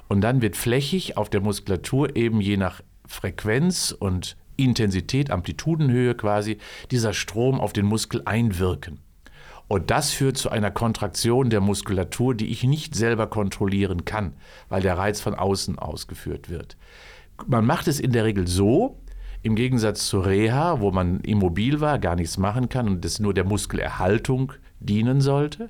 Und 0.08 0.22
dann 0.22 0.42
wird 0.42 0.58
flächig 0.58 1.18
auf 1.18 1.30
der 1.30 1.42
Muskulatur 1.42 2.16
eben 2.16 2.42
je 2.42 2.58
nach 2.58 2.82
Frequenz 3.06 3.96
und 3.98 4.38
Intensität, 4.58 5.32
Amplitudenhöhe 5.32 6.16
quasi, 6.16 6.58
dieser 6.90 7.14
Strom 7.14 7.60
auf 7.60 7.74
den 7.74 7.86
Muskel 7.86 8.22
einwirken. 8.26 9.00
Und 9.72 9.90
das 9.90 10.12
führt 10.12 10.38
zu 10.38 10.50
einer 10.50 10.70
Kontraktion 10.70 11.50
der 11.50 11.62
Muskulatur, 11.62 12.36
die 12.36 12.48
ich 12.48 12.66
nicht 12.66 12.94
selber 12.94 13.28
kontrollieren 13.28 14.04
kann, 14.04 14.34
weil 14.68 14.82
der 14.82 14.98
Reiz 14.98 15.22
von 15.22 15.34
außen 15.34 15.80
ausgeführt 15.80 16.50
wird. 16.50 16.76
Man 17.48 17.66
macht 17.66 17.88
es 17.88 18.02
in 18.02 18.12
der 18.12 18.26
Regel 18.26 18.50
so, 18.50 19.00
im 19.44 19.56
Gegensatz 19.56 20.08
zur 20.08 20.26
Reha, 20.26 20.82
wo 20.82 20.92
man 20.92 21.22
immobil 21.22 21.80
war, 21.80 22.00
gar 22.00 22.18
nichts 22.18 22.38
machen 22.38 22.68
kann 22.68 22.90
und 22.90 23.06
es 23.06 23.22
nur 23.22 23.34
der 23.34 23.46
Muskelerhaltung 23.46 24.52
dienen 24.82 25.22
sollte, 25.22 25.70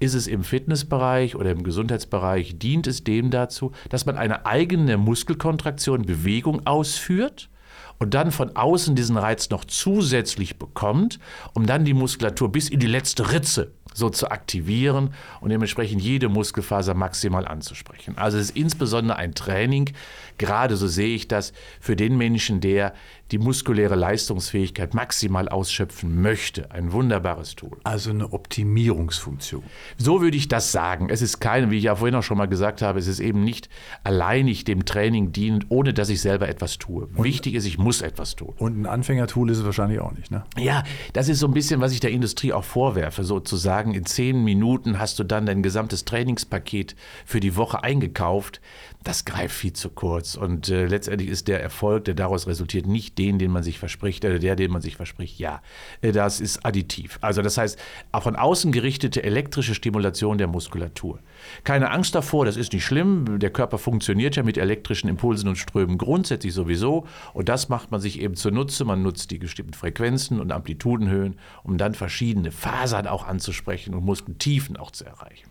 ist 0.00 0.14
es 0.14 0.26
im 0.26 0.42
Fitnessbereich 0.42 1.36
oder 1.36 1.50
im 1.50 1.64
Gesundheitsbereich, 1.64 2.58
dient 2.58 2.86
es 2.86 3.04
dem 3.04 3.28
dazu, 3.30 3.72
dass 3.90 4.06
man 4.06 4.16
eine 4.16 4.46
eigene 4.46 4.96
Muskelkontraktion, 4.96 6.06
Bewegung 6.06 6.66
ausführt 6.66 7.50
und 7.98 8.14
dann 8.14 8.32
von 8.32 8.56
außen 8.56 8.94
diesen 8.94 9.16
Reiz 9.16 9.50
noch 9.50 9.64
zusätzlich 9.64 10.58
bekommt, 10.58 11.18
um 11.54 11.66
dann 11.66 11.84
die 11.84 11.94
Muskulatur 11.94 12.50
bis 12.50 12.68
in 12.68 12.80
die 12.80 12.86
letzte 12.86 13.32
Ritze 13.32 13.72
so 13.94 14.10
zu 14.10 14.30
aktivieren 14.30 15.14
und 15.40 15.50
dementsprechend 15.50 16.02
jede 16.02 16.28
Muskelfaser 16.28 16.94
maximal 16.94 17.46
anzusprechen. 17.46 18.18
Also 18.18 18.38
es 18.38 18.50
ist 18.50 18.56
insbesondere 18.56 19.16
ein 19.16 19.34
Training, 19.34 19.92
gerade 20.36 20.76
so 20.76 20.88
sehe 20.88 21.14
ich 21.14 21.28
das, 21.28 21.52
für 21.80 21.94
den 21.94 22.18
Menschen, 22.18 22.60
der 22.60 22.92
die 23.30 23.38
muskuläre 23.38 23.94
Leistungsfähigkeit 23.94 24.94
maximal 24.94 25.48
ausschöpfen 25.48 26.20
möchte. 26.20 26.70
Ein 26.70 26.92
wunderbares 26.92 27.54
Tool. 27.54 27.78
Also 27.84 28.10
eine 28.10 28.32
Optimierungsfunktion. 28.32 29.62
So 29.96 30.20
würde 30.20 30.36
ich 30.36 30.48
das 30.48 30.72
sagen. 30.72 31.08
Es 31.08 31.22
ist 31.22 31.40
keine, 31.40 31.70
wie 31.70 31.78
ich 31.78 31.84
ja 31.84 31.96
vorhin 31.96 32.16
auch 32.16 32.22
schon 32.22 32.36
mal 32.36 32.46
gesagt 32.46 32.82
habe, 32.82 32.98
es 32.98 33.06
ist 33.06 33.20
eben 33.20 33.42
nicht 33.42 33.68
alleinig 34.02 34.64
dem 34.64 34.84
Training 34.84 35.32
dienend, 35.32 35.66
ohne 35.70 35.94
dass 35.94 36.10
ich 36.10 36.20
selber 36.20 36.48
etwas 36.48 36.78
tue. 36.78 37.06
Und 37.06 37.24
Wichtig 37.24 37.54
ist, 37.54 37.64
ich 37.64 37.78
muss 37.78 37.93
etwas 38.02 38.36
tun. 38.36 38.54
Und 38.58 38.80
ein 38.80 38.86
Anfängertool 38.86 39.50
ist 39.50 39.58
es 39.58 39.64
wahrscheinlich 39.64 40.00
auch 40.00 40.12
nicht, 40.12 40.30
ne? 40.30 40.44
Ja, 40.56 40.82
das 41.12 41.28
ist 41.28 41.38
so 41.38 41.46
ein 41.46 41.54
bisschen, 41.54 41.80
was 41.80 41.92
ich 41.92 42.00
der 42.00 42.10
Industrie 42.10 42.52
auch 42.52 42.64
vorwerfe, 42.64 43.24
sozusagen. 43.24 43.94
In 43.94 44.06
zehn 44.06 44.42
Minuten 44.44 44.98
hast 44.98 45.18
du 45.18 45.24
dann 45.24 45.46
dein 45.46 45.62
gesamtes 45.62 46.04
Trainingspaket 46.04 46.96
für 47.24 47.40
die 47.40 47.56
Woche 47.56 47.82
eingekauft 47.82 48.60
das 49.04 49.26
greift 49.26 49.54
viel 49.54 49.74
zu 49.74 49.90
kurz. 49.90 50.34
Und 50.34 50.70
äh, 50.70 50.86
letztendlich 50.86 51.28
ist 51.28 51.46
der 51.46 51.62
Erfolg, 51.62 52.06
der 52.06 52.14
daraus 52.14 52.46
resultiert, 52.46 52.86
nicht 52.86 53.18
den, 53.18 53.38
den 53.38 53.50
man 53.50 53.62
sich 53.62 53.78
verspricht, 53.78 54.24
oder 54.24 54.38
der, 54.38 54.56
den 54.56 54.70
man 54.70 54.80
sich 54.80 54.96
verspricht. 54.96 55.38
Ja, 55.38 55.62
äh, 56.00 56.10
das 56.10 56.40
ist 56.40 56.64
additiv. 56.64 57.18
Also 57.20 57.42
das 57.42 57.58
heißt, 57.58 57.78
von 58.18 58.34
außen 58.34 58.72
gerichtete 58.72 59.22
elektrische 59.22 59.74
Stimulation 59.74 60.38
der 60.38 60.46
Muskulatur. 60.46 61.20
Keine 61.64 61.90
Angst 61.90 62.14
davor, 62.14 62.46
das 62.46 62.56
ist 62.56 62.72
nicht 62.72 62.84
schlimm. 62.84 63.38
Der 63.38 63.50
Körper 63.50 63.76
funktioniert 63.76 64.36
ja 64.36 64.42
mit 64.42 64.56
elektrischen 64.56 65.08
Impulsen 65.08 65.48
und 65.48 65.56
Strömen 65.56 65.98
grundsätzlich 65.98 66.54
sowieso. 66.54 67.06
Und 67.34 67.50
das 67.50 67.68
macht 67.68 67.90
man 67.90 68.00
sich 68.00 68.20
eben 68.20 68.34
zunutze. 68.34 68.86
Man 68.86 69.02
nutzt 69.02 69.30
die 69.30 69.38
bestimmten 69.38 69.74
Frequenzen 69.74 70.40
und 70.40 70.50
Amplitudenhöhen, 70.50 71.38
um 71.62 71.76
dann 71.76 71.94
verschiedene 71.94 72.50
Fasern 72.50 73.06
auch 73.06 73.26
anzusprechen 73.26 73.94
und 73.94 74.04
Muskeltiefen 74.04 74.78
auch 74.78 74.90
zu 74.90 75.04
erreichen. 75.04 75.50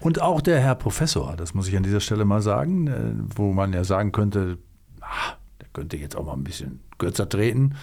Und 0.00 0.22
auch 0.22 0.40
der 0.40 0.60
Herr 0.60 0.74
Professor, 0.74 1.34
das 1.36 1.54
muss 1.54 1.68
ich 1.68 1.76
an 1.76 1.82
dieser 1.82 2.00
Stelle 2.00 2.24
mal 2.24 2.40
sagen, 2.40 2.86
äh, 2.86 3.12
wo 3.36 3.52
man 3.52 3.72
ja 3.72 3.84
sagen 3.84 4.12
könnte, 4.12 4.58
ah, 5.00 5.34
der 5.60 5.68
könnte 5.72 5.96
jetzt 5.96 6.16
auch 6.16 6.24
mal 6.24 6.34
ein 6.34 6.44
bisschen 6.44 6.80
kürzer 6.98 7.28
treten. 7.28 7.74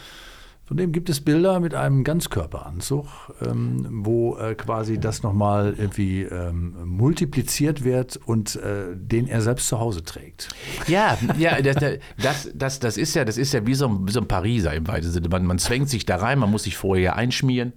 Von 0.66 0.78
dem 0.78 0.92
gibt 0.92 1.12
es 1.12 1.22
Bilder 1.22 1.60
mit 1.60 1.76
einem 1.76 2.04
Ganzkörperanzug, 2.04 3.06
ähm, 3.46 3.86
wo 4.04 4.36
äh, 4.38 4.56
quasi 4.56 5.00
das 5.00 5.22
nochmal 5.22 5.76
irgendwie 5.78 6.24
ähm, 6.24 6.76
multipliziert 6.86 7.84
wird 7.84 8.18
und 8.18 8.56
äh, 8.56 8.96
den 8.96 9.28
er 9.28 9.42
selbst 9.42 9.68
zu 9.68 9.80
Hause 9.80 10.04
trägt. 10.04 10.50
Ja, 10.88 11.20
ja, 11.38 11.62
das, 11.62 11.76
das, 12.18 12.50
das, 12.56 12.80
das 12.80 12.98
ist 12.98 13.14
ja, 13.14 13.26
das 13.26 13.38
ist 13.38 13.54
ja 13.54 13.68
wie 13.68 13.76
so 13.76 13.88
ein, 13.88 14.08
wie 14.08 14.12
so 14.12 14.20
ein 14.20 14.28
Pariser 14.28 14.74
im 14.74 14.88
weitesten 14.88 15.14
Sinne. 15.14 15.30
Man, 15.30 15.46
man 15.46 15.60
zwängt 15.60 15.88
sich 15.88 16.04
da 16.04 16.16
rein, 16.16 16.40
man 16.40 16.50
muss 16.50 16.64
sich 16.64 16.76
vorher 16.78 17.16
einschmieren. 17.16 17.74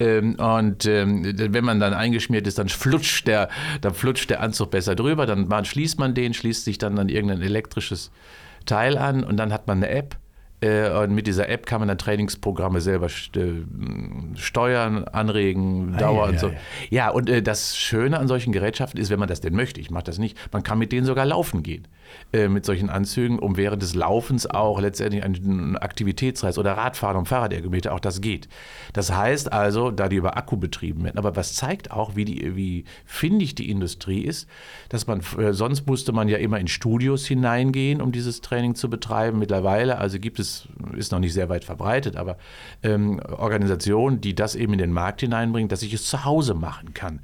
Ähm, 0.00 0.34
und 0.36 0.86
ähm, 0.86 1.22
wenn 1.36 1.64
man 1.64 1.78
dann 1.78 1.94
eingeschmiert 1.94 2.46
ist, 2.46 2.58
dann 2.58 2.68
flutscht 2.68 3.28
der, 3.28 3.48
dann 3.82 3.94
flutscht 3.94 4.30
der 4.30 4.40
Anzug 4.40 4.70
besser 4.70 4.96
drüber. 4.96 5.26
Dann 5.26 5.64
schließt 5.64 5.98
man 5.98 6.14
den, 6.14 6.34
schließt 6.34 6.64
sich 6.64 6.78
dann 6.78 6.98
an 6.98 7.08
irgendein 7.08 7.42
elektrisches 7.42 8.10
Teil 8.66 8.98
an 8.98 9.22
und 9.22 9.36
dann 9.36 9.52
hat 9.52 9.66
man 9.66 9.78
eine 9.78 9.90
App. 9.90 10.16
Äh, 10.60 10.90
und 10.90 11.14
mit 11.14 11.26
dieser 11.26 11.48
App 11.48 11.66
kann 11.66 11.80
man 11.80 11.88
dann 11.88 11.98
Trainingsprogramme 11.98 12.80
selber 12.80 13.06
äh, 13.06 13.64
steuern, 14.36 15.04
anregen, 15.04 15.96
Dauer 15.96 16.28
und 16.28 16.38
so. 16.38 16.50
Ja, 16.90 17.10
und 17.10 17.30
äh, 17.30 17.42
das 17.42 17.76
Schöne 17.76 18.18
an 18.18 18.28
solchen 18.28 18.52
Gerätschaften 18.52 19.00
ist, 19.00 19.10
wenn 19.10 19.18
man 19.18 19.28
das 19.28 19.40
denn 19.40 19.54
möchte, 19.54 19.80
ich 19.80 19.90
mache 19.90 20.04
das 20.04 20.18
nicht, 20.18 20.36
man 20.52 20.62
kann 20.62 20.78
mit 20.78 20.92
denen 20.92 21.06
sogar 21.06 21.24
laufen 21.26 21.62
gehen. 21.62 21.86
Äh, 22.32 22.48
mit 22.48 22.64
solchen 22.64 22.90
Anzügen, 22.90 23.38
um 23.38 23.56
während 23.56 23.82
des 23.82 23.94
Laufens 23.94 24.48
auch 24.48 24.80
letztendlich 24.80 25.24
einen 25.24 25.76
Aktivitätsreiz 25.76 26.58
oder 26.58 26.74
Radfahren 26.74 27.16
und 27.16 27.26
Fahrradergometer, 27.26 27.92
auch 27.92 28.00
das 28.00 28.20
geht. 28.20 28.48
Das 28.92 29.12
heißt 29.12 29.52
also, 29.52 29.90
da 29.90 30.08
die 30.08 30.16
über 30.16 30.36
Akku 30.36 30.56
betrieben 30.56 31.04
werden, 31.04 31.18
aber 31.18 31.34
was 31.34 31.54
zeigt 31.54 31.90
auch, 31.90 32.14
wie, 32.14 32.24
die, 32.24 32.54
wie 32.54 32.84
findig 33.04 33.56
die 33.56 33.68
Industrie 33.68 34.22
ist, 34.22 34.48
dass 34.90 35.06
man, 35.08 35.22
äh, 35.38 35.52
sonst 35.52 35.86
musste 35.88 36.12
man 36.12 36.28
ja 36.28 36.38
immer 36.38 36.60
in 36.60 36.68
Studios 36.68 37.26
hineingehen, 37.26 38.00
um 38.00 38.12
dieses 38.12 38.40
Training 38.40 38.76
zu 38.76 38.88
betreiben. 38.88 39.38
Mittlerweile, 39.38 39.98
also 39.98 40.18
gibt 40.20 40.38
es, 40.38 40.49
ist 40.96 41.12
noch 41.12 41.18
nicht 41.18 41.32
sehr 41.32 41.48
weit 41.48 41.64
verbreitet, 41.64 42.16
aber 42.16 42.36
ähm, 42.82 43.20
Organisationen, 43.20 44.20
die 44.20 44.34
das 44.34 44.54
eben 44.54 44.72
in 44.72 44.78
den 44.78 44.92
Markt 44.92 45.20
hineinbringen, 45.20 45.68
dass 45.68 45.82
ich 45.82 45.92
es 45.92 46.04
zu 46.04 46.24
Hause 46.24 46.54
machen 46.54 46.94
kann 46.94 47.20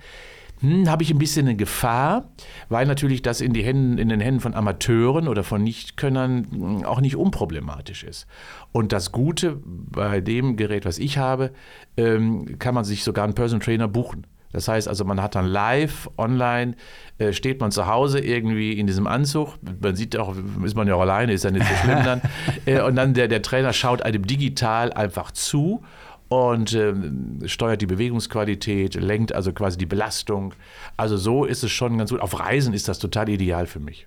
hm, 0.61 0.89
habe 0.89 1.03
ich 1.03 1.11
ein 1.11 1.19
bisschen 1.19 1.47
eine 1.47 1.57
Gefahr, 1.57 2.31
weil 2.69 2.87
natürlich 2.87 3.21
das 3.21 3.41
in, 3.41 3.53
die 3.53 3.63
Händen, 3.63 3.99
in 3.99 4.09
den 4.09 4.21
Händen 4.21 4.41
von 4.41 4.55
Amateuren 4.55 5.29
oder 5.29 5.45
von 5.45 5.63
Nichtkönnern 5.63 6.47
hm, 6.51 6.85
auch 6.85 7.01
nicht 7.01 7.17
unproblematisch 7.17 8.05
ist. 8.05 8.27
Und 8.73 8.93
das 8.93 9.13
Gute 9.13 9.61
bei 9.65 10.21
dem 10.21 10.57
Gerät, 10.57 10.87
was 10.87 10.99
ich 10.99 11.19
habe, 11.19 11.53
ähm, 11.97 12.59
kann 12.59 12.75
man 12.75 12.85
sich 12.85 13.05
sogar 13.05 13.25
einen 13.25 13.35
Personal 13.35 13.65
Trainer 13.65 13.89
buchen. 13.89 14.27
Das 14.53 14.69
heißt 14.69 14.89
also, 14.89 15.05
man 15.05 15.21
hat 15.21 15.35
dann 15.35 15.47
live, 15.47 16.09
online, 16.17 16.77
äh, 17.19 17.33
steht 17.33 17.61
man 17.61 17.71
zu 17.71 17.87
Hause 17.87 18.21
irgendwie 18.21 18.79
in 18.79 18.87
diesem 18.87 19.07
Anzug. 19.07 19.55
Man 19.81 19.97
sieht 19.97 20.17
auch, 20.17 20.35
ist 20.65 20.77
man 20.77 20.89
ja 20.89 20.95
auch 20.95 21.01
alleine, 21.01 21.33
ist 21.33 21.45
ja 21.45 21.51
nicht 21.51 21.67
so 21.67 21.75
schlimm 21.75 22.05
dann. 22.05 22.23
Äh, 22.65 22.81
und 22.81 22.97
dann 22.97 23.15
der, 23.15 23.29
der 23.29 23.43
Trainer 23.43 23.73
schaut 23.73 24.03
einem 24.03 24.27
digital 24.27 24.93
einfach 24.93 25.31
zu 25.31 25.83
und 26.29 26.73
äh, 26.73 26.95
steuert 27.47 27.81
die 27.81 27.87
Bewegungsqualität, 27.87 28.95
lenkt 28.95 29.33
also 29.33 29.53
quasi 29.53 29.79
die 29.79 29.87
Belastung. 29.87 30.55
Also 30.97 31.17
so 31.17 31.45
ist 31.45 31.63
es 31.63 31.71
schon 31.71 31.99
ganz 31.99 32.11
gut. 32.11 32.21
Auf 32.21 32.39
Reisen 32.41 32.75
ist 32.75 32.89
das 32.89 32.99
total 32.99 33.29
ideal 33.29 33.67
für 33.67 33.81
mich. 33.81 34.07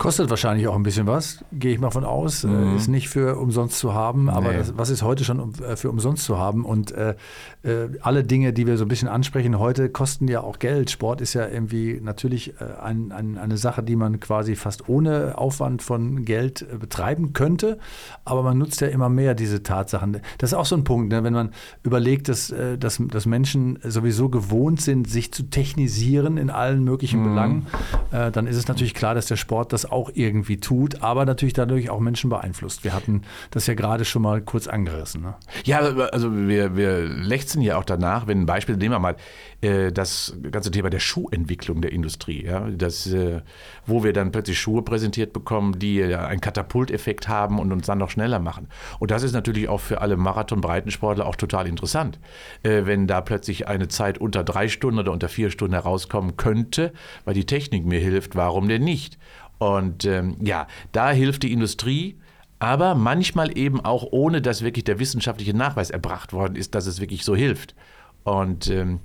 Kostet 0.00 0.30
wahrscheinlich 0.30 0.66
auch 0.66 0.76
ein 0.76 0.82
bisschen 0.82 1.06
was, 1.06 1.44
gehe 1.52 1.74
ich 1.74 1.78
mal 1.78 1.90
von 1.90 2.04
aus. 2.04 2.44
Äh, 2.44 2.46
mhm. 2.46 2.74
Ist 2.74 2.88
nicht 2.88 3.10
für 3.10 3.36
umsonst 3.36 3.78
zu 3.78 3.92
haben, 3.92 4.30
aber 4.30 4.52
nee. 4.52 4.56
das, 4.56 4.72
was 4.78 4.88
ist 4.88 5.02
heute 5.02 5.24
schon 5.24 5.52
äh, 5.62 5.76
für 5.76 5.90
umsonst 5.90 6.24
zu 6.24 6.38
haben? 6.38 6.64
Und 6.64 6.90
äh, 6.92 7.16
äh, 7.64 7.88
alle 8.00 8.24
Dinge, 8.24 8.54
die 8.54 8.66
wir 8.66 8.78
so 8.78 8.86
ein 8.86 8.88
bisschen 8.88 9.08
ansprechen 9.08 9.58
heute, 9.58 9.90
kosten 9.90 10.26
ja 10.26 10.40
auch 10.40 10.58
Geld. 10.58 10.90
Sport 10.90 11.20
ist 11.20 11.34
ja 11.34 11.46
irgendwie 11.46 12.00
natürlich 12.02 12.54
äh, 12.62 12.80
ein, 12.82 13.12
ein, 13.12 13.36
eine 13.36 13.58
Sache, 13.58 13.82
die 13.82 13.94
man 13.94 14.20
quasi 14.20 14.56
fast 14.56 14.88
ohne 14.88 15.36
Aufwand 15.36 15.82
von 15.82 16.24
Geld 16.24 16.62
äh, 16.62 16.78
betreiben 16.78 17.34
könnte. 17.34 17.78
Aber 18.24 18.42
man 18.42 18.56
nutzt 18.56 18.80
ja 18.80 18.88
immer 18.88 19.10
mehr 19.10 19.34
diese 19.34 19.62
Tatsachen. 19.62 20.22
Das 20.38 20.52
ist 20.52 20.54
auch 20.56 20.64
so 20.64 20.76
ein 20.76 20.84
Punkt, 20.84 21.12
ne? 21.12 21.24
wenn 21.24 21.34
man 21.34 21.50
überlegt, 21.82 22.30
dass, 22.30 22.54
dass, 22.78 23.02
dass 23.06 23.26
Menschen 23.26 23.78
sowieso 23.84 24.30
gewohnt 24.30 24.80
sind, 24.80 25.10
sich 25.10 25.30
zu 25.30 25.42
technisieren 25.42 26.38
in 26.38 26.48
allen 26.48 26.84
möglichen 26.84 27.20
mhm. 27.20 27.24
Belangen, 27.24 27.66
dann 28.10 28.46
ist 28.46 28.56
es 28.56 28.66
natürlich 28.66 28.94
klar, 28.94 29.14
dass 29.14 29.26
der 29.26 29.36
Sport 29.36 29.72
das 29.72 29.89
auch 29.92 30.10
irgendwie 30.14 30.58
tut, 30.58 31.02
aber 31.02 31.24
natürlich 31.24 31.54
dadurch 31.54 31.90
auch 31.90 32.00
Menschen 32.00 32.30
beeinflusst. 32.30 32.84
Wir 32.84 32.92
hatten 32.92 33.22
das 33.50 33.66
ja 33.66 33.74
gerade 33.74 34.04
schon 34.04 34.22
mal 34.22 34.40
kurz 34.40 34.66
angerissen. 34.66 35.22
Ne? 35.22 35.34
Ja, 35.64 35.78
also 35.78 36.34
wir, 36.34 36.76
wir 36.76 37.00
lechzen 37.00 37.62
ja 37.62 37.78
auch 37.78 37.84
danach, 37.84 38.26
wenn 38.26 38.40
ein 38.42 38.46
Beispiel, 38.46 38.76
nehmen 38.76 38.94
wir 38.94 38.98
mal 38.98 39.16
äh, 39.60 39.92
das 39.92 40.36
ganze 40.50 40.70
Thema 40.70 40.90
der 40.90 41.00
Schuhentwicklung 41.00 41.80
der 41.82 41.92
Industrie, 41.92 42.44
ja, 42.44 42.68
das, 42.70 43.06
äh, 43.06 43.42
wo 43.86 44.04
wir 44.04 44.12
dann 44.12 44.32
plötzlich 44.32 44.58
Schuhe 44.58 44.82
präsentiert 44.82 45.32
bekommen, 45.32 45.78
die 45.78 45.96
ja 45.96 46.26
einen 46.26 46.40
Katapulteffekt 46.40 47.28
haben 47.28 47.58
und 47.58 47.72
uns 47.72 47.86
dann 47.86 47.98
noch 47.98 48.10
schneller 48.10 48.38
machen. 48.38 48.68
Und 48.98 49.10
das 49.10 49.22
ist 49.22 49.32
natürlich 49.32 49.68
auch 49.68 49.80
für 49.80 50.00
alle 50.00 50.16
Marathon-Breitensportler 50.16 51.26
auch 51.26 51.36
total 51.36 51.66
interessant, 51.66 52.18
äh, 52.62 52.86
wenn 52.86 53.06
da 53.06 53.20
plötzlich 53.20 53.68
eine 53.68 53.88
Zeit 53.88 54.18
unter 54.18 54.44
drei 54.44 54.68
Stunden 54.68 54.98
oder 55.00 55.12
unter 55.12 55.28
vier 55.28 55.50
Stunden 55.50 55.74
herauskommen 55.74 56.36
könnte, 56.36 56.92
weil 57.24 57.34
die 57.34 57.46
Technik 57.46 57.84
mir 57.84 58.00
hilft, 58.00 58.36
warum 58.36 58.68
denn 58.68 58.84
nicht? 58.84 59.18
Und 59.60 60.06
ähm, 60.06 60.36
ja, 60.40 60.66
da 60.92 61.10
hilft 61.10 61.42
die 61.42 61.52
Industrie, 61.52 62.18
aber 62.60 62.94
manchmal 62.94 63.56
eben 63.58 63.84
auch 63.84 64.06
ohne, 64.10 64.40
dass 64.40 64.62
wirklich 64.62 64.84
der 64.84 64.98
wissenschaftliche 64.98 65.54
Nachweis 65.54 65.90
erbracht 65.90 66.32
worden 66.32 66.56
ist, 66.56 66.74
dass 66.74 66.86
es 66.86 66.98
wirklich 66.98 67.26
so 67.26 67.36
hilft. 67.36 67.74
Und 68.24 68.68
ähm, 68.68 69.00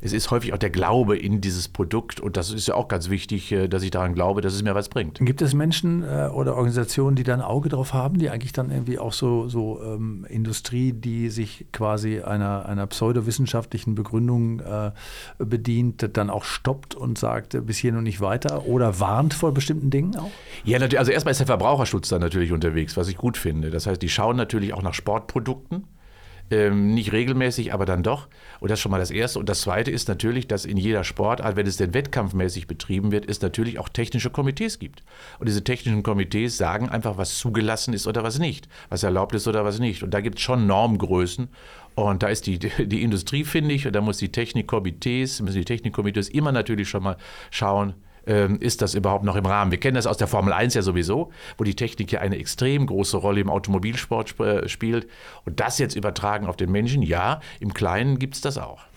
es 0.00 0.12
ist 0.12 0.30
häufig 0.30 0.52
auch 0.54 0.58
der 0.58 0.70
Glaube 0.70 1.18
in 1.18 1.40
dieses 1.40 1.68
Produkt 1.68 2.20
und 2.20 2.36
das 2.36 2.52
ist 2.52 2.68
ja 2.68 2.74
auch 2.74 2.88
ganz 2.88 3.10
wichtig, 3.10 3.50
äh, 3.52 3.68
dass 3.68 3.82
ich 3.82 3.90
daran 3.90 4.14
glaube, 4.14 4.40
dass 4.40 4.54
es 4.54 4.62
mir 4.62 4.74
was 4.74 4.88
bringt. 4.88 5.18
Gibt 5.20 5.42
es 5.42 5.54
Menschen 5.54 6.04
äh, 6.04 6.28
oder 6.32 6.54
Organisationen, 6.54 7.16
die 7.16 7.24
da 7.24 7.34
ein 7.34 7.42
Auge 7.42 7.68
drauf 7.68 7.92
haben, 7.92 8.18
die 8.18 8.30
eigentlich 8.30 8.52
dann 8.52 8.70
irgendwie 8.70 8.98
auch 8.98 9.12
so, 9.12 9.48
so 9.48 9.82
ähm, 9.82 10.24
Industrie, 10.28 10.92
die 10.92 11.30
sich 11.30 11.66
quasi 11.72 12.20
einer, 12.20 12.66
einer 12.66 12.86
pseudowissenschaftlichen 12.86 13.94
Begründung 13.94 14.60
äh, 14.60 14.92
bedient, 15.38 16.16
dann 16.16 16.30
auch 16.30 16.44
stoppt 16.44 16.94
und 16.94 17.18
sagt, 17.18 17.66
bis 17.66 17.76
hier 17.76 17.92
noch 17.92 18.02
nicht 18.02 18.20
weiter 18.20 18.66
oder 18.66 19.00
warnt 19.00 19.34
vor 19.34 19.52
bestimmten 19.52 19.90
Dingen 19.90 20.16
auch? 20.16 20.30
Ja, 20.64 20.78
also 20.78 21.10
erstmal 21.10 21.32
ist 21.32 21.38
der 21.38 21.46
Verbraucherschutz 21.46 22.08
da 22.08 22.18
natürlich 22.18 22.52
unterwegs, 22.52 22.96
was 22.96 23.08
ich 23.08 23.16
gut 23.16 23.36
finde. 23.36 23.70
Das 23.70 23.86
heißt, 23.86 24.00
die 24.00 24.08
schauen 24.08 24.36
natürlich 24.36 24.72
auch 24.74 24.82
nach 24.82 24.94
Sportprodukten 24.94 25.84
ähm, 26.50 26.94
nicht 26.94 27.12
regelmäßig, 27.12 27.72
aber 27.72 27.86
dann 27.86 28.02
doch. 28.02 28.28
Und 28.60 28.70
das 28.70 28.78
ist 28.78 28.82
schon 28.82 28.90
mal 28.90 28.98
das 28.98 29.10
Erste. 29.10 29.38
Und 29.38 29.48
das 29.48 29.62
Zweite 29.62 29.90
ist 29.90 30.08
natürlich, 30.08 30.48
dass 30.48 30.64
in 30.64 30.76
jeder 30.76 31.04
Sportart, 31.04 31.56
wenn 31.56 31.66
es 31.66 31.76
denn 31.76 31.94
wettkampfmäßig 31.94 32.66
betrieben 32.66 33.12
wird, 33.12 33.28
es 33.28 33.40
natürlich 33.40 33.78
auch 33.78 33.88
technische 33.88 34.30
Komitees 34.30 34.78
gibt. 34.78 35.02
Und 35.38 35.48
diese 35.48 35.64
technischen 35.64 36.02
Komitees 36.02 36.56
sagen 36.56 36.88
einfach, 36.88 37.16
was 37.16 37.38
zugelassen 37.38 37.94
ist 37.94 38.06
oder 38.06 38.22
was 38.22 38.38
nicht, 38.38 38.68
was 38.88 39.02
erlaubt 39.02 39.34
ist 39.34 39.46
oder 39.46 39.64
was 39.64 39.78
nicht. 39.78 40.02
Und 40.02 40.12
da 40.12 40.20
gibt 40.20 40.38
es 40.38 40.44
schon 40.44 40.66
Normgrößen. 40.66 41.48
Und 41.94 42.22
da 42.22 42.28
ist 42.28 42.46
die, 42.46 42.58
die 42.58 43.02
Industrie, 43.02 43.44
finde 43.44 43.74
ich, 43.74 43.86
und 43.86 43.94
da 43.94 44.00
muss 44.00 44.18
die 44.18 44.32
Technikkomitees, 44.32 45.40
müssen 45.42 45.58
die 45.58 45.64
Technikkomitees 45.64 46.28
immer 46.28 46.52
natürlich 46.52 46.88
schon 46.88 47.02
mal 47.02 47.16
schauen, 47.50 47.94
ist 48.60 48.82
das 48.82 48.94
überhaupt 48.94 49.24
noch 49.24 49.36
im 49.36 49.46
Rahmen? 49.46 49.70
Wir 49.70 49.80
kennen 49.80 49.96
das 49.96 50.06
aus 50.06 50.16
der 50.16 50.26
Formel 50.26 50.52
1 50.52 50.74
ja 50.74 50.82
sowieso, 50.82 51.30
wo 51.58 51.64
die 51.64 51.76
Technik 51.76 52.12
ja 52.12 52.20
eine 52.20 52.38
extrem 52.38 52.86
große 52.86 53.16
Rolle 53.16 53.40
im 53.40 53.50
Automobilsport 53.50 54.28
sp 54.30 54.40
äh, 54.42 54.68
spielt. 54.68 55.08
Und 55.44 55.60
das 55.60 55.78
jetzt 55.78 55.96
übertragen 55.96 56.46
auf 56.46 56.56
den 56.56 56.70
Menschen, 56.70 57.02
ja, 57.02 57.40
im 57.60 57.74
Kleinen 57.74 58.18
gibt 58.18 58.34
es 58.34 58.40
das 58.40 58.58
auch. 58.58 58.89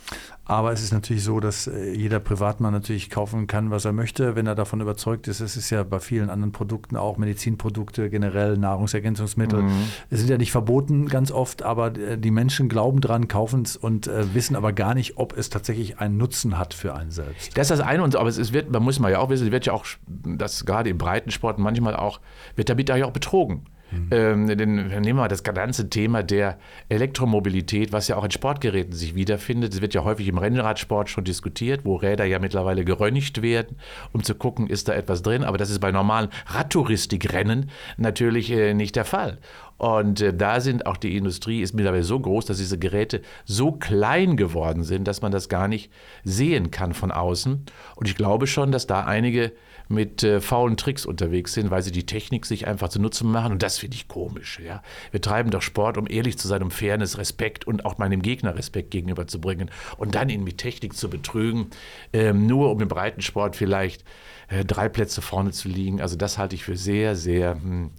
Aber 0.46 0.74
es 0.74 0.84
ist 0.84 0.92
natürlich 0.92 1.24
so, 1.24 1.40
dass 1.40 1.68
äh, 1.68 1.94
jeder 1.94 2.20
Privatmann 2.20 2.74
natürlich 2.74 3.10
kaufen 3.10 3.48
kann, 3.48 3.72
was 3.72 3.86
er 3.86 3.94
möchte, 3.94 4.36
wenn 4.36 4.46
er 4.46 4.56
davon 4.56 4.82
überzeugt 4.82 5.30
ist. 5.30 5.40
Es 5.40 5.56
ist 5.56 5.70
ja 5.70 5.84
bei 5.84 6.00
vielen 6.00 6.30
anderen 6.30 6.52
Produkten, 6.52 6.98
auch 6.98 7.18
Medizinprodukte, 7.18 8.10
generell 8.10 8.58
Nahrungsergänzungsmittel, 8.58 9.62
mhm. 9.62 9.72
es 10.10 10.20
sind 10.20 10.30
ja 10.30 10.38
nicht 10.38 10.52
verboten 10.52 11.08
ganz 11.08 11.32
oft, 11.32 11.64
aber 11.64 11.98
äh, 11.98 12.18
die 12.18 12.32
Menschen 12.32 12.68
glauben 12.68 13.00
dran, 13.00 13.30
kaufen 13.30 13.62
es 13.62 13.78
und 13.78 14.08
äh, 14.08 14.34
wissen 14.34 14.58
aber 14.58 14.74
gar 14.74 14.96
nicht, 14.96 15.18
ob 15.18 15.38
es 15.38 15.50
tatsächlich 15.50 16.00
einen 16.00 16.18
Nutzen 16.18 16.58
hat 16.58 16.74
für 16.74 16.94
einen 16.94 17.12
selbst. 17.12 17.58
Das 17.58 17.72
ist 17.72 17.80
das 17.80 17.88
eine, 17.88 18.04
und, 18.04 18.16
aber 18.18 18.28
es 18.28 18.52
wird, 18.52 18.70
man 18.70 18.84
muss 18.84 19.00
mal 19.00 19.12
ja 19.12 19.20
auch 19.20 19.30
wissen, 19.30 19.46
es 19.46 19.52
wird 19.52 19.66
ja 19.66 19.74
auch, 19.74 19.86
das 20.08 20.66
gerade 20.66 20.90
im 20.90 20.98
Breitensport 20.98 21.58
manchmal 21.58 21.96
auch, 21.96 22.20
wird 22.56 22.68
damit 22.68 22.90
ja 22.90 23.06
auch 23.06 23.12
betrogen. 23.12 23.66
Mhm. 23.94 24.08
Ähm, 24.12 24.48
denn 24.48 24.76
nehmen 24.76 25.06
wir 25.06 25.14
mal 25.14 25.28
das 25.28 25.44
ganze 25.44 25.90
Thema 25.90 26.24
der 26.24 26.58
Elektromobilität, 26.90 27.92
was 27.92 28.08
ja 28.08 28.16
auch 28.16 28.24
in 28.24 28.32
Sportgeräten 28.32 28.94
sich 28.94 29.16
wiederfindet. 29.16 29.74
Es 29.74 29.82
wird 29.82 29.94
ja 29.94 30.04
häufig 30.04 30.28
im 30.28 30.38
Rennradsport 30.38 31.10
schon 31.10 31.24
diskutiert, 31.24 31.82
wo 31.84 31.96
Räder 31.96 32.26
ja 32.26 32.40
mittlerweile 32.40 32.84
geröntgt 32.84 33.42
werden, 33.42 33.78
um 34.12 34.24
zu 34.24 34.36
gucken, 34.36 34.68
ist 34.68 34.88
da 34.88 34.94
etwas 34.94 35.22
drin. 35.22 35.44
Aber 35.44 35.58
das 35.58 35.70
ist 35.70 35.80
bei 35.80 35.92
normalen 35.92 36.30
Radtouristikrennen 36.48 37.70
natürlich 37.98 38.52
äh, 38.52 38.74
nicht 38.74 38.96
der 38.96 39.06
Fall. 39.06 39.38
Und 39.78 40.22
äh, 40.22 40.34
da 40.34 40.62
sind 40.62 40.86
auch 40.86 40.98
die 40.98 41.18
Industrie 41.18 41.62
ist 41.62 41.74
mittlerweile 41.74 42.04
so 42.04 42.20
groß, 42.20 42.46
dass 42.46 42.58
diese 42.58 42.80
Geräte 42.80 43.22
so 43.46 43.74
klein 43.74 44.38
geworden 44.38 44.84
sind, 44.84 45.08
dass 45.08 45.22
man 45.22 45.32
das 45.32 45.50
gar 45.50 45.68
nicht 45.68 45.92
sehen 46.24 46.72
kann 46.72 46.94
von 46.94 47.12
außen. 47.12 47.66
Und 47.96 48.08
ich 48.08 48.16
glaube 48.16 48.48
schon, 48.48 48.72
dass 48.72 48.88
da 48.88 49.04
einige 49.04 49.52
mit 49.94 50.24
äh, 50.24 50.42
faulen 50.42 50.78
Tricks 50.78 51.06
unterwegs 51.06 51.54
sind, 51.54 51.72
weil 51.72 51.82
sie 51.82 51.92
die 51.92 52.06
Technik 52.06 52.46
sich 52.46 52.68
einfach 52.68 52.90
zunutze 52.90 53.26
machen. 53.26 53.54
Und 53.54 53.64
das 53.64 53.78
finde 53.78 53.96
ich 53.96 54.08
komisch. 54.08 54.60
Ja? 54.60 54.82
Wir 55.12 55.22
treiben 55.22 55.52
doch 55.52 55.62
Sport, 55.62 55.98
um 55.98 56.08
ehrlich 56.10 56.38
zu 56.38 56.48
sein, 56.48 56.64
um 56.64 56.72
Fairness, 56.72 57.18
Respekt 57.18 57.66
und 57.66 57.86
auch 57.86 57.98
meinem 57.98 58.22
Gegner 58.22 58.56
Respekt 58.56 58.92
gegenüberzubringen. 58.92 59.72
Und 59.98 60.16
dann 60.16 60.30
ihn 60.30 60.44
mit 60.44 60.58
Technik 60.58 60.96
zu 60.96 61.10
betrügen, 61.10 61.68
ähm, 62.12 62.48
nur 62.48 62.72
um 62.72 62.82
im 62.82 62.88
Breitensport 62.88 63.56
vielleicht 63.56 64.04
äh, 64.50 64.66
drei 64.66 64.90
Plätze 64.90 65.22
vorne 65.22 65.52
zu 65.52 65.70
liegen. 65.70 66.02
Also 66.02 66.16
das 66.16 66.38
halte 66.38 66.56
ich 66.56 66.64
für 66.64 66.76
sehr, 66.76 67.16
sehr 67.16 67.56
hm, 67.56 67.92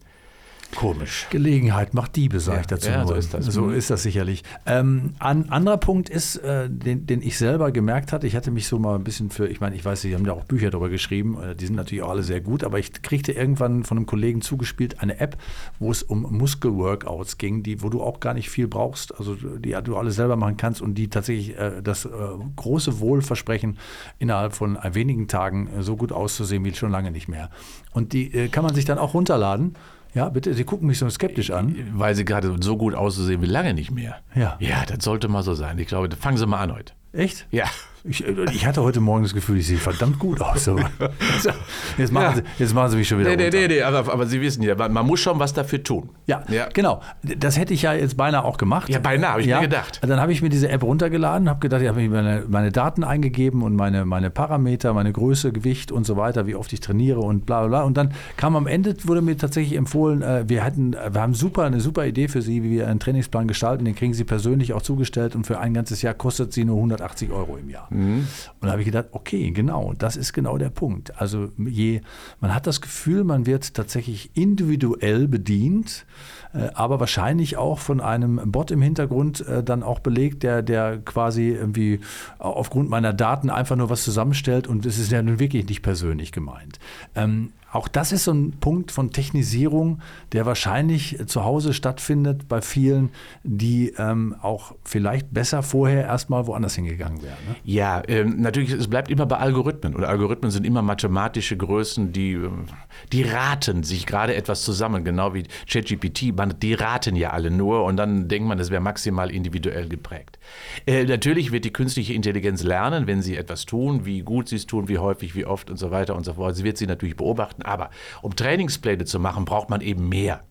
Komisch. 0.75 1.26
Gelegenheit 1.30 1.94
macht 1.94 2.16
Diebe, 2.16 2.40
sage 2.40 2.56
ja, 2.56 2.61
ich 2.62 2.66
dazu. 2.66 2.88
Ja, 2.90 3.06
so 3.06 3.14
ist 3.14 3.35
das. 3.35 3.47
So 3.47 3.62
mhm. 3.62 3.75
ist 3.75 3.90
das 3.90 4.02
sicherlich. 4.02 4.42
Ähm, 4.66 5.14
ein 5.18 5.50
anderer 5.50 5.76
Punkt 5.76 6.09
ist, 6.09 6.37
äh, 6.37 6.68
den, 6.68 7.06
den, 7.06 7.23
ich 7.23 7.38
selber 7.38 7.71
gemerkt 7.71 8.12
hatte, 8.12 8.26
ich 8.26 8.35
hatte 8.37 8.50
mich 8.50 8.66
so 8.66 8.78
mal 8.78 8.97
ein 8.97 9.04
bisschen 9.04 9.30
für, 9.30 9.47
ich 9.47 9.61
meine, 9.61 9.76
ich 9.76 9.85
weiß, 9.85 10.00
Sie 10.02 10.14
haben 10.14 10.26
ja 10.26 10.33
auch 10.33 10.44
Bücher 10.44 10.71
darüber 10.71 10.88
geschrieben, 10.88 11.38
äh, 11.40 11.54
die 11.54 11.66
sind 11.66 11.76
natürlich 11.76 12.02
auch 12.02 12.11
alle 12.11 12.23
sehr 12.23 12.40
gut, 12.40 12.64
aber 12.64 12.78
ich 12.78 13.02
kriegte 13.02 13.33
irgendwann 13.33 13.85
von 13.85 13.99
einem 13.99 14.06
Kollegen 14.06 14.40
zugespielt 14.40 15.00
eine 15.00 15.21
App, 15.21 15.37
wo 15.78 15.90
es 15.90 16.02
um 16.02 16.23
Muskelworkouts 16.23 17.38
ging, 17.38 17.62
die, 17.62 17.83
wo 17.83 17.88
du 17.88 18.02
auch 18.02 18.21
gar 18.21 18.35
nicht 18.35 18.50
viel 18.50 18.68
brauchst, 18.68 19.16
also 19.18 19.35
die 19.35 19.76
du 19.85 19.97
alles 19.97 20.16
selber 20.16 20.37
machen 20.37 20.56
kannst 20.56 20.83
und 20.83 20.94
die 20.94 21.09
tatsächlich 21.09 21.59
äh, 21.59 21.83
das 21.83 22.04
äh, 22.04 22.11
große 22.56 23.00
Wohlversprechen 23.00 23.78
innerhalb 24.18 24.54
von 24.54 24.78
wenigen 24.92 25.28
Tagen 25.28 25.68
äh, 25.68 25.83
so 25.83 25.97
gut 25.97 26.12
auszusehen 26.12 26.64
wie 26.64 26.75
schon 26.75 26.90
lange 26.90 27.11
nicht 27.11 27.28
mehr. 27.28 27.50
Und 27.92 28.12
die 28.12 28.33
äh, 28.35 28.49
kann 28.49 28.64
man 28.64 28.75
sich 28.75 28.85
dann 28.85 28.99
auch 28.99 29.14
runterladen. 29.14 29.75
Ja, 30.14 30.28
bitte, 30.28 30.54
Sie 30.54 30.64
gucken 30.64 30.87
mich 30.87 30.99
so 30.99 31.11
skeptisch 31.11 31.50
an. 31.50 31.75
Weil 31.92 32.14
Sie 32.14 32.25
gerade 32.25 32.56
so 32.61 32.76
gut 32.76 32.94
auszusehen 32.94 33.42
wie 33.42 33.47
lange 33.47 33.75
nicht 33.75 33.90
mehr. 33.90 34.16
Ja. 34.35 34.56
Ja, 34.61 34.85
das 34.87 35.04
sollte 35.04 35.28
mal 35.28 35.42
so 35.42 35.54
sein. 35.54 35.78
Ich 35.78 35.88
glaube, 35.88 36.09
fangen 36.14 36.37
Sie 36.37 36.47
mal 36.47 36.61
an 36.61 36.73
heute. 36.73 36.92
Echt? 37.12 37.47
Ja. 37.50 37.64
Ich, 38.07 38.23
ich, 38.23 38.67
hatte 38.67 38.83
heute 38.83 39.01
Morgen 39.01 39.23
das 39.23 39.33
Gefühl, 39.33 39.57
ich 39.57 39.67
sehe 39.67 39.79
verdammt 39.79 40.19
gut 40.19 40.39
aus. 40.43 40.67
jetzt, 41.97 42.13
machen 42.13 42.23
ja. 42.23 42.35
Sie, 42.35 42.43
jetzt 42.59 42.75
machen 42.75 42.91
Sie 42.91 42.99
mich 42.99 43.09
schon 43.09 43.19
wieder. 43.19 43.31
Nee, 43.31 43.37
nee, 43.37 43.49
nee, 43.49 43.67
nee 43.67 43.81
aber, 43.81 44.13
aber, 44.13 44.27
Sie 44.27 44.43
wissen 44.43 44.63
ja, 44.63 44.75
man 44.77 45.07
muss 45.07 45.21
schon 45.21 45.39
was 45.39 45.55
dafür 45.55 45.83
tun. 45.83 46.11
Ja, 46.27 46.43
ja, 46.51 46.69
genau. 46.71 47.01
Das 47.23 47.59
hätte 47.59 47.73
ich 47.73 47.81
ja 47.81 47.95
jetzt 47.95 48.19
beinahe 48.19 48.45
auch 48.45 48.59
gemacht. 48.59 48.91
Ja, 48.91 48.99
beinahe, 48.99 49.31
habe 49.31 49.41
ich 49.41 49.47
ja. 49.47 49.57
mir 49.57 49.69
gedacht. 49.69 50.01
Dann 50.03 50.21
habe 50.21 50.33
ich 50.33 50.43
mir 50.43 50.51
diese 50.51 50.69
App 50.69 50.83
runtergeladen, 50.83 51.49
habe 51.49 51.61
gedacht, 51.61 51.81
ich 51.81 51.89
habe 51.89 52.07
meine, 52.11 52.45
meine 52.47 52.73
Daten 52.73 53.05
eingegeben 53.05 53.63
und 53.63 53.75
meine, 53.75 54.05
meine 54.05 54.29
Parameter, 54.29 54.93
meine 54.93 55.11
Größe, 55.11 55.53
Gewicht 55.53 55.91
und 55.91 56.05
so 56.05 56.19
weiter, 56.19 56.47
wie 56.47 56.57
oft 56.57 56.75
ich 56.75 56.81
trainiere 56.81 57.21
und 57.21 57.47
bla 57.47 57.61
bla 57.61 57.69
bla. 57.69 57.83
Und 57.85 57.97
dann 57.97 58.13
kam 58.37 58.55
am 58.55 58.67
Ende, 58.67 58.95
wurde 59.05 59.23
mir 59.23 59.39
tatsächlich 59.39 59.79
empfohlen, 59.79 60.21
äh, 60.21 60.45
wir, 60.47 60.63
hatten, 60.63 60.93
wir 60.93 61.23
haben 61.23 61.33
super, 61.33 61.63
eine 61.63 61.81
super 61.81 62.05
Idee 62.05 62.29
für 62.29 62.43
Sie, 62.43 62.63
wie 62.63 62.71
wir 62.73 62.87
einen 62.87 63.01
Trainingsplan 63.01 63.49
gestalten. 63.49 63.87
Den 63.87 63.95
kriegen 63.95 64.13
Sie 64.13 64.25
persönlich 64.25 64.75
auch 64.75 64.83
zugestellt 64.83 65.35
und 65.35 65.47
für 65.47 65.59
ein 65.59 65.73
ganzes 65.73 66.03
Jahr 66.03 66.13
kostet 66.13 66.53
Sie 66.53 66.67
nur 66.67 66.77
180 66.77 67.31
Euro 67.31 67.57
im 67.57 67.71
Jahr. 67.71 67.89
Mhm. 67.95 68.27
Und 68.61 68.71
habe 68.71 68.81
ich 68.81 68.87
gedacht, 68.87 69.07
okay, 69.13 69.51
genau, 69.51 69.93
das 69.97 70.17
ist 70.17 70.33
genau 70.33 70.59
der 70.59 70.71
Punkt. 70.71 71.21
Also 71.21 71.49
je, 71.59 72.01
man 72.41 72.55
hat 72.55 72.67
das 72.67 72.81
Gefühl, 72.81 73.25
man 73.25 73.47
wird 73.47 73.75
tatsächlich 73.75 74.31
individuell 74.35 75.29
bedient, 75.29 76.07
äh, 76.53 76.69
aber 76.75 77.01
wahrscheinlich 77.01 77.57
auch 77.57 77.79
von 77.79 78.01
einem 78.01 78.41
Bot 78.51 78.71
im 78.71 78.83
Hintergrund 78.83 79.47
äh, 79.47 79.63
dann 79.63 79.83
auch 79.83 80.01
belegt, 80.01 80.43
der, 80.43 80.63
der 80.63 80.99
quasi 80.99 81.51
irgendwie 81.51 82.01
aufgrund 82.39 82.91
meiner 82.91 83.13
Daten 83.13 83.51
einfach 83.51 83.77
nur 83.77 83.90
was 83.90 84.05
zusammenstellt 84.05 84.66
und 84.66 84.87
es 84.87 84.99
ist 84.99 85.12
ja 85.12 85.23
nun 85.23 85.38
wirklich 85.38 85.66
nicht 85.66 85.83
persönlich 85.83 86.33
gemeint. 86.33 86.79
Ähm, 87.14 87.53
auch 87.75 87.89
das 87.89 88.13
ist 88.13 88.25
so 88.25 88.33
ein 88.33 88.53
Punkt 88.61 88.93
von 88.93 89.11
Technisierung, 89.11 89.99
der 90.33 90.47
wahrscheinlich 90.47 91.19
zu 91.27 91.45
Hause 91.45 91.75
stattfindet 91.75 92.47
bei 92.49 92.63
vielen, 92.63 93.11
die 93.43 93.93
ähm, 93.99 94.37
auch 94.41 94.77
vielleicht 94.85 95.35
besser 95.35 95.65
vorher 95.65 96.05
erstmal 96.05 96.47
woanders 96.47 96.77
hingegangen 96.77 97.21
wären. 97.21 97.37
Ne? 97.49 97.57
Ja, 97.65 98.03
ähm, 98.07 98.41
natürlich, 98.41 98.71
es 98.71 98.87
bleibt 98.87 99.11
immer 99.11 99.27
bei 99.27 99.39
Algorithmen. 99.39 99.97
Und 99.97 100.05
Algorithmen 100.05 100.53
sind 100.53 100.65
immer 100.65 100.83
mathematische 100.83 101.57
Größen, 101.57 102.13
die, 102.13 102.35
ähm, 102.35 102.67
die 103.13 103.25
raten 103.25 103.83
sich 103.83 104.07
gerade 104.07 104.37
etwas 104.37 104.63
zusammen, 104.63 105.03
genau 105.03 105.35
wie 105.35 105.43
ChatGPT. 105.69 106.33
Die 106.63 106.75
raten 106.75 107.17
ja 107.17 107.31
alle 107.31 107.51
nur 107.51 107.85
und 107.85 107.97
dann 107.97 108.29
denkt 108.29 108.47
man, 108.47 108.61
es 108.61 108.71
wäre 108.71 108.83
maximal 108.83 109.33
individuell 109.33 109.89
geprägt. 109.89 110.39
Äh, 110.87 111.07
natürlich 111.07 111.51
wird 111.51 111.65
die 111.65 111.73
künstliche 111.73 112.15
Intelligenz 112.15 112.63
lernen, 112.63 113.09
wenn 113.09 113.21
sie 113.21 113.37
etwas 113.37 113.67
tun, 113.67 114.07
wie 114.07 114.23
gut 114.23 114.49
sie 114.49 114.57
es 114.57 114.67
tun, 114.67 114.87
wie 114.87 114.99
häufig, 114.99 115.35
wie 115.35 115.45
oft 115.45 115.71
und 115.71 115.77
so 115.77 115.91
weiter 115.91 116.15
und 116.15 116.25
so 116.25 116.35
fort. 116.35 116.55
Sie 116.55 116.63
wird 116.63 116.79
sie 116.79 116.87
natürlich 116.87 117.17
beobachten 117.17 117.63
aber 117.64 117.90
um 118.22 118.37
Trainingspläne 118.37 119.05
zu 119.05 119.18
machen, 119.18 119.44
braucht 119.44 119.70
man 119.70 119.81
eben 119.81 120.09
mehr 120.09 120.42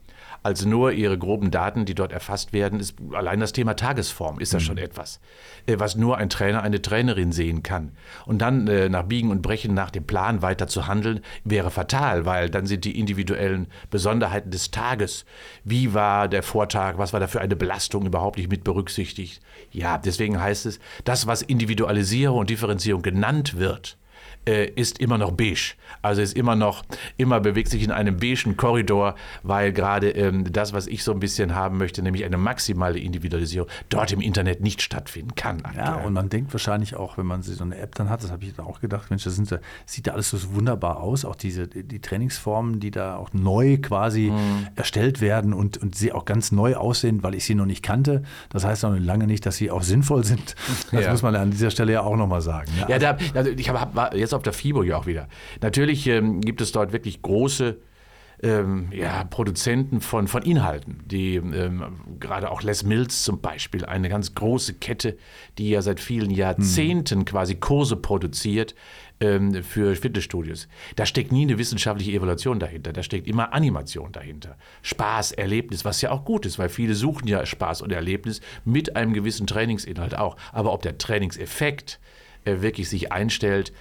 als 0.43 0.65
nur 0.65 0.91
ihre 0.91 1.17
groben 1.17 1.51
Daten, 1.51 1.85
die 1.85 1.95
dort 1.95 2.11
erfasst 2.11 2.51
werden, 2.51 2.79
ist 2.81 2.95
allein 3.13 3.39
das 3.39 3.53
Thema 3.53 3.75
Tagesform 3.75 4.39
ist 4.39 4.53
das 4.53 4.61
mhm. 4.63 4.67
schon 4.67 4.77
etwas, 4.77 5.21
äh, 5.65 5.79
was 5.79 5.95
nur 5.95 6.17
ein 6.17 6.29
Trainer, 6.29 6.61
eine 6.61 6.81
Trainerin 6.81 7.31
sehen 7.31 7.63
kann. 7.63 7.93
Und 8.25 8.39
dann 8.39 8.67
äh, 8.67 8.89
nach 8.89 9.03
Biegen 9.03 9.31
und 9.31 9.41
Brechen 9.41 9.73
nach 9.73 9.89
dem 9.89 10.03
Plan 10.05 10.41
weiter 10.41 10.67
zu 10.67 10.85
handeln, 10.85 11.21
wäre 11.45 11.71
fatal, 11.71 12.25
weil 12.25 12.49
dann 12.49 12.65
sind 12.65 12.83
die 12.83 12.99
individuellen 12.99 13.67
Besonderheiten 13.89 14.51
des 14.51 14.69
Tages, 14.69 15.25
wie 15.63 15.93
war 15.93 16.27
der 16.27 16.43
Vortag, 16.43 16.97
was 16.97 17.13
war 17.13 17.21
da 17.21 17.27
für 17.27 17.41
eine 17.41 17.55
Belastung 17.55 18.05
überhaupt 18.05 18.37
nicht 18.37 18.51
mit 18.51 18.65
berücksichtigt. 18.65 19.41
Ja, 19.71 19.97
deswegen 19.97 20.41
heißt 20.41 20.65
es, 20.65 20.79
das, 21.05 21.25
was 21.25 21.41
Individualisierung 21.41 22.39
und 22.39 22.49
Differenzierung 22.49 23.01
genannt 23.01 23.55
wird, 23.57 23.97
äh, 24.45 24.65
ist 24.65 24.99
immer 24.99 25.17
noch 25.17 25.31
beige. 25.31 25.75
Also 26.01 26.21
ist 26.21 26.35
immer 26.35 26.55
noch, 26.55 26.83
immer 27.17 27.39
bewegt 27.39 27.69
sich 27.69 27.83
in 27.83 27.91
einem 27.91 28.17
beigen 28.17 28.57
Korridor, 28.57 29.15
weil 29.43 29.71
gerade 29.71 30.09
ähm, 30.09 30.51
das, 30.51 30.73
was 30.73 30.87
ich 30.87 31.03
so 31.03 31.11
ein 31.11 31.19
bisschen 31.19 31.55
haben 31.55 31.77
möchte, 31.77 32.01
nämlich 32.01 32.25
eine 32.25 32.37
maximale 32.37 32.99
Individualisierung, 32.99 33.69
dort 33.89 34.11
im 34.11 34.21
Internet 34.21 34.61
nicht 34.61 34.81
stattfinden 34.81 35.35
kann. 35.35 35.63
Aktuell. 35.63 35.85
Ja, 35.85 35.95
und 35.95 36.13
man 36.13 36.29
denkt 36.29 36.53
wahrscheinlich 36.53 36.95
auch, 36.95 37.17
wenn 37.17 37.25
man 37.25 37.41
so 37.41 37.63
eine 37.63 37.77
App 37.77 37.95
dann 37.95 38.09
hat, 38.09 38.23
das 38.23 38.31
habe 38.31 38.43
ich 38.43 38.53
dann 38.55 38.65
auch 38.65 38.81
gedacht, 38.81 39.09
Mensch, 39.09 39.23
das, 39.23 39.35
sind, 39.35 39.57
sieht 39.85 40.07
ja 40.07 40.13
alles 40.13 40.29
so 40.29 40.53
wunderbar 40.53 40.99
aus, 40.99 41.25
auch 41.25 41.35
diese 41.35 41.67
die 41.67 41.99
Trainingsformen, 41.99 42.79
die 42.79 42.91
da 42.91 43.15
auch 43.15 43.33
neu 43.33 43.77
quasi 43.77 44.31
mhm. 44.31 44.67
erstellt 44.75 45.21
werden 45.21 45.53
und, 45.53 45.77
und 45.77 45.95
sie 45.95 46.11
auch 46.11 46.25
ganz 46.25 46.51
neu 46.51 46.75
aussehen, 46.75 47.23
weil 47.23 47.35
ich 47.35 47.45
sie 47.45 47.55
noch 47.55 47.65
nicht 47.65 47.83
kannte. 47.83 48.23
Das 48.49 48.65
heißt 48.65 48.83
noch 48.83 48.97
lange 48.97 49.27
nicht, 49.27 49.45
dass 49.45 49.57
sie 49.57 49.71
auch 49.71 49.83
sinnvoll 49.83 50.23
sind. 50.23 50.55
Das 50.91 51.05
ja. 51.05 51.11
muss 51.11 51.21
man 51.21 51.35
an 51.35 51.51
dieser 51.51 51.71
Stelle 51.71 51.93
ja 51.93 52.01
auch 52.01 52.15
nochmal 52.15 52.41
sagen. 52.41 52.71
Ja, 52.79 52.89
ja 52.89 52.99
da, 52.99 53.17
also 53.33 53.51
ich 53.51 53.69
habe 53.69 54.17
jetzt 54.17 54.32
auf 54.33 54.43
der 54.43 54.53
FIBO 54.53 54.83
ja 54.83 54.97
auch 54.97 55.05
wieder. 55.05 55.27
Natürlich 55.61 56.07
ähm, 56.07 56.41
gibt 56.41 56.61
es 56.61 56.71
dort 56.71 56.93
wirklich 56.93 57.21
große 57.21 57.77
ähm, 58.43 58.89
ja, 58.91 59.23
Produzenten 59.23 60.01
von, 60.01 60.27
von 60.27 60.43
Inhalten, 60.43 60.99
die 61.05 61.35
ähm, 61.35 61.83
gerade 62.19 62.51
auch 62.51 62.61
Les 62.61 62.83
Mills 62.83 63.23
zum 63.23 63.39
Beispiel, 63.39 63.85
eine 63.85 64.09
ganz 64.09 64.35
große 64.35 64.75
Kette, 64.75 65.17
die 65.57 65.69
ja 65.69 65.81
seit 65.81 66.01
vielen 66.01 66.29
Jahrzehnten 66.29 67.19
hm. 67.19 67.25
quasi 67.25 67.55
Kurse 67.55 67.95
produziert 67.95 68.75
ähm, 69.21 69.63
für 69.63 69.95
Fitnessstudios. 69.95 70.67
Da 70.97 71.05
steckt 71.05 71.31
nie 71.31 71.43
eine 71.43 71.57
wissenschaftliche 71.57 72.11
Evaluation 72.11 72.59
dahinter, 72.59 72.91
da 72.91 73.01
steckt 73.01 73.27
immer 73.27 73.53
Animation 73.53 74.11
dahinter. 74.11 74.57
Spaß, 74.81 75.31
Erlebnis, 75.31 75.85
was 75.85 76.01
ja 76.01 76.11
auch 76.11 76.25
gut 76.25 76.45
ist, 76.45 76.59
weil 76.59 76.69
viele 76.69 76.95
suchen 76.95 77.29
ja 77.29 77.45
Spaß 77.45 77.81
und 77.81 77.93
Erlebnis 77.93 78.41
mit 78.65 78.97
einem 78.97 79.13
gewissen 79.13 79.47
Trainingsinhalt 79.47 80.17
auch. 80.17 80.35
Aber 80.51 80.73
ob 80.73 80.81
der 80.81 80.97
Trainingseffekt 80.97 82.01
äh, 82.45 82.61
wirklich 82.61 82.89
sich 82.89 83.11
einstellt, 83.13 83.71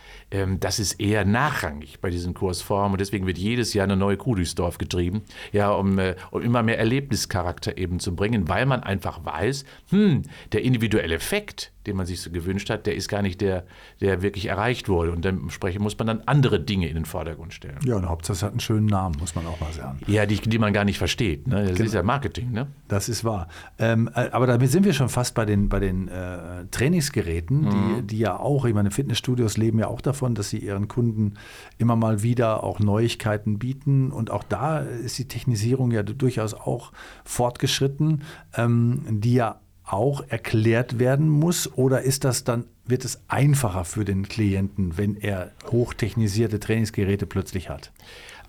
das 0.58 0.78
ist 0.78 1.00
eher 1.00 1.24
nachrangig 1.24 2.00
bei 2.00 2.10
diesen 2.10 2.34
Kursformen. 2.34 2.92
Und 2.92 3.00
deswegen 3.00 3.26
wird 3.26 3.38
jedes 3.38 3.74
Jahr 3.74 3.84
eine 3.84 3.96
neue 3.96 4.16
Kuh 4.16 4.34
durchs 4.34 4.54
Dorf 4.54 4.78
getrieben, 4.78 5.22
ja, 5.52 5.70
um, 5.70 5.98
äh, 5.98 6.16
um 6.30 6.42
immer 6.42 6.62
mehr 6.62 6.78
Erlebnischarakter 6.78 7.78
eben 7.78 8.00
zu 8.00 8.14
bringen, 8.14 8.48
weil 8.48 8.66
man 8.66 8.82
einfach 8.82 9.24
weiß, 9.24 9.64
hm, 9.90 10.22
der 10.52 10.62
individuelle 10.62 11.14
Effekt, 11.14 11.72
den 11.86 11.96
man 11.96 12.06
sich 12.06 12.20
so 12.20 12.30
gewünscht 12.30 12.70
hat, 12.70 12.86
der 12.86 12.94
ist 12.94 13.08
gar 13.08 13.22
nicht 13.22 13.40
der, 13.40 13.64
der 14.00 14.22
wirklich 14.22 14.46
erreicht 14.46 14.88
wurde. 14.88 15.12
Und 15.12 15.24
dementsprechend 15.24 15.82
muss 15.82 15.98
man 15.98 16.06
dann 16.06 16.22
andere 16.26 16.60
Dinge 16.60 16.88
in 16.88 16.94
den 16.94 17.04
Vordergrund 17.04 17.52
stellen. 17.52 17.78
Ja, 17.84 17.96
und 17.96 18.08
Hauptsache 18.08 18.32
es 18.36 18.42
hat 18.42 18.52
einen 18.52 18.60
schönen 18.60 18.86
Namen, 18.86 19.16
muss 19.18 19.34
man 19.34 19.46
auch 19.46 19.60
mal 19.60 19.72
sagen. 19.72 19.98
Ja, 20.06 20.26
die, 20.26 20.36
die 20.36 20.58
man 20.58 20.72
gar 20.72 20.84
nicht 20.84 20.98
versteht. 20.98 21.46
Ne? 21.46 21.66
Das 21.66 21.76
genau. 21.76 21.86
ist 21.86 21.94
ja 21.94 22.02
Marketing. 22.02 22.52
Ne? 22.52 22.68
Das 22.88 23.08
ist 23.08 23.24
wahr. 23.24 23.48
Ähm, 23.78 24.08
äh, 24.14 24.28
aber 24.30 24.46
damit 24.46 24.70
sind 24.70 24.84
wir 24.84 24.92
schon 24.92 25.08
fast 25.08 25.34
bei 25.34 25.44
den, 25.44 25.68
bei 25.68 25.80
den 25.80 26.08
äh, 26.08 26.66
Trainingsgeräten, 26.70 27.62
mhm. 27.62 27.94
die, 28.02 28.06
die 28.06 28.18
ja 28.18 28.38
auch, 28.38 28.64
ich 28.64 28.74
meine, 28.74 28.90
Fitnessstudios 28.90 29.56
leben 29.56 29.78
ja 29.78 29.88
auch 29.88 30.00
davon, 30.00 30.21
dass 30.34 30.50
sie 30.50 30.58
ihren 30.58 30.88
Kunden 30.88 31.34
immer 31.78 31.96
mal 31.96 32.22
wieder 32.22 32.62
auch 32.64 32.78
Neuigkeiten 32.80 33.58
bieten. 33.58 34.10
Und 34.10 34.30
auch 34.30 34.44
da 34.44 34.78
ist 34.80 35.18
die 35.18 35.28
Technisierung 35.28 35.90
ja 35.90 36.02
durchaus 36.02 36.54
auch 36.54 36.92
fortgeschritten, 37.24 38.22
ähm, 38.56 39.02
die 39.08 39.34
ja 39.34 39.60
auch 39.84 40.24
erklärt 40.28 40.98
werden 40.98 41.28
muss? 41.28 41.72
Oder 41.76 42.02
ist 42.02 42.24
das 42.24 42.44
dann, 42.44 42.64
wird 42.86 43.04
es 43.04 43.20
einfacher 43.28 43.84
für 43.84 44.04
den 44.04 44.28
Klienten, 44.28 44.96
wenn 44.96 45.16
er 45.16 45.50
hochtechnisierte 45.70 46.60
Trainingsgeräte 46.60 47.26
plötzlich 47.26 47.68
hat? 47.68 47.92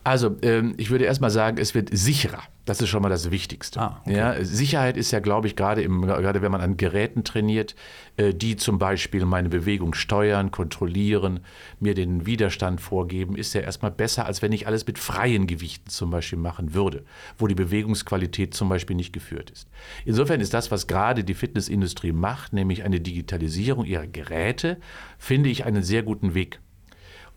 Also, 0.04 0.36
ähm, 0.42 0.74
ich 0.78 0.90
würde 0.90 1.06
erstmal 1.06 1.32
sagen, 1.32 1.58
es 1.58 1.76
wird 1.76 1.90
sicherer. 1.92 2.44
Das 2.66 2.80
ist 2.80 2.88
schon 2.88 3.02
mal 3.02 3.10
das 3.10 3.30
Wichtigste. 3.30 3.82
Ah, 3.82 4.02
okay. 4.06 4.16
ja, 4.16 4.44
Sicherheit 4.44 4.96
ist 4.96 5.12
ja, 5.12 5.20
glaube 5.20 5.48
ich, 5.48 5.58
gerade, 5.58 5.82
im, 5.82 6.02
gerade 6.02 6.42
wenn 6.42 6.52
man 6.52 6.62
an 6.62 6.78
Geräten 6.78 7.26
trainiert, 7.26 7.76
äh, 8.16 8.34
die 8.34 8.56
zum 8.56 8.80
Beispiel 8.80 9.26
meine 9.26 9.50
Bewegung 9.50 9.94
steuern, 9.94 10.50
kontrollieren, 10.50 11.42
mir 11.82 11.94
den 11.94 12.26
Widerstand 12.26 12.80
vorgeben, 12.80 13.36
ist 13.36 13.54
ja 13.54 13.62
erstmal 13.62 13.92
besser, 13.92 14.26
als 14.26 14.42
wenn 14.42 14.54
ich 14.54 14.66
alles 14.66 14.88
mit 14.88 14.98
freien 14.98 15.46
Gewichten 15.46 15.90
zum 15.90 16.10
Beispiel 16.10 16.40
machen 16.40 16.74
würde, 16.74 17.04
wo 17.38 17.48
die 17.48 17.56
Bewegungsqualität 17.56 18.54
zum 18.54 18.70
Beispiel 18.70 18.96
nicht 18.96 19.12
geführt 19.12 19.50
ist. 19.50 19.68
Insofern 20.06 20.40
ist 20.40 20.54
das, 20.54 20.72
was 20.72 20.88
gerade 20.88 21.26
die 21.26 21.34
Fitnessindustrie 21.34 22.14
macht, 22.14 22.54
nämlich 22.54 22.84
eine 22.84 23.02
Digitalisierung 23.02 23.84
ihrer 23.84 24.08
Geräte, 24.08 24.78
finde 25.18 25.50
ich 25.50 25.66
einen 25.66 25.84
sehr 25.84 26.04
guten 26.04 26.34
Weg. 26.34 26.62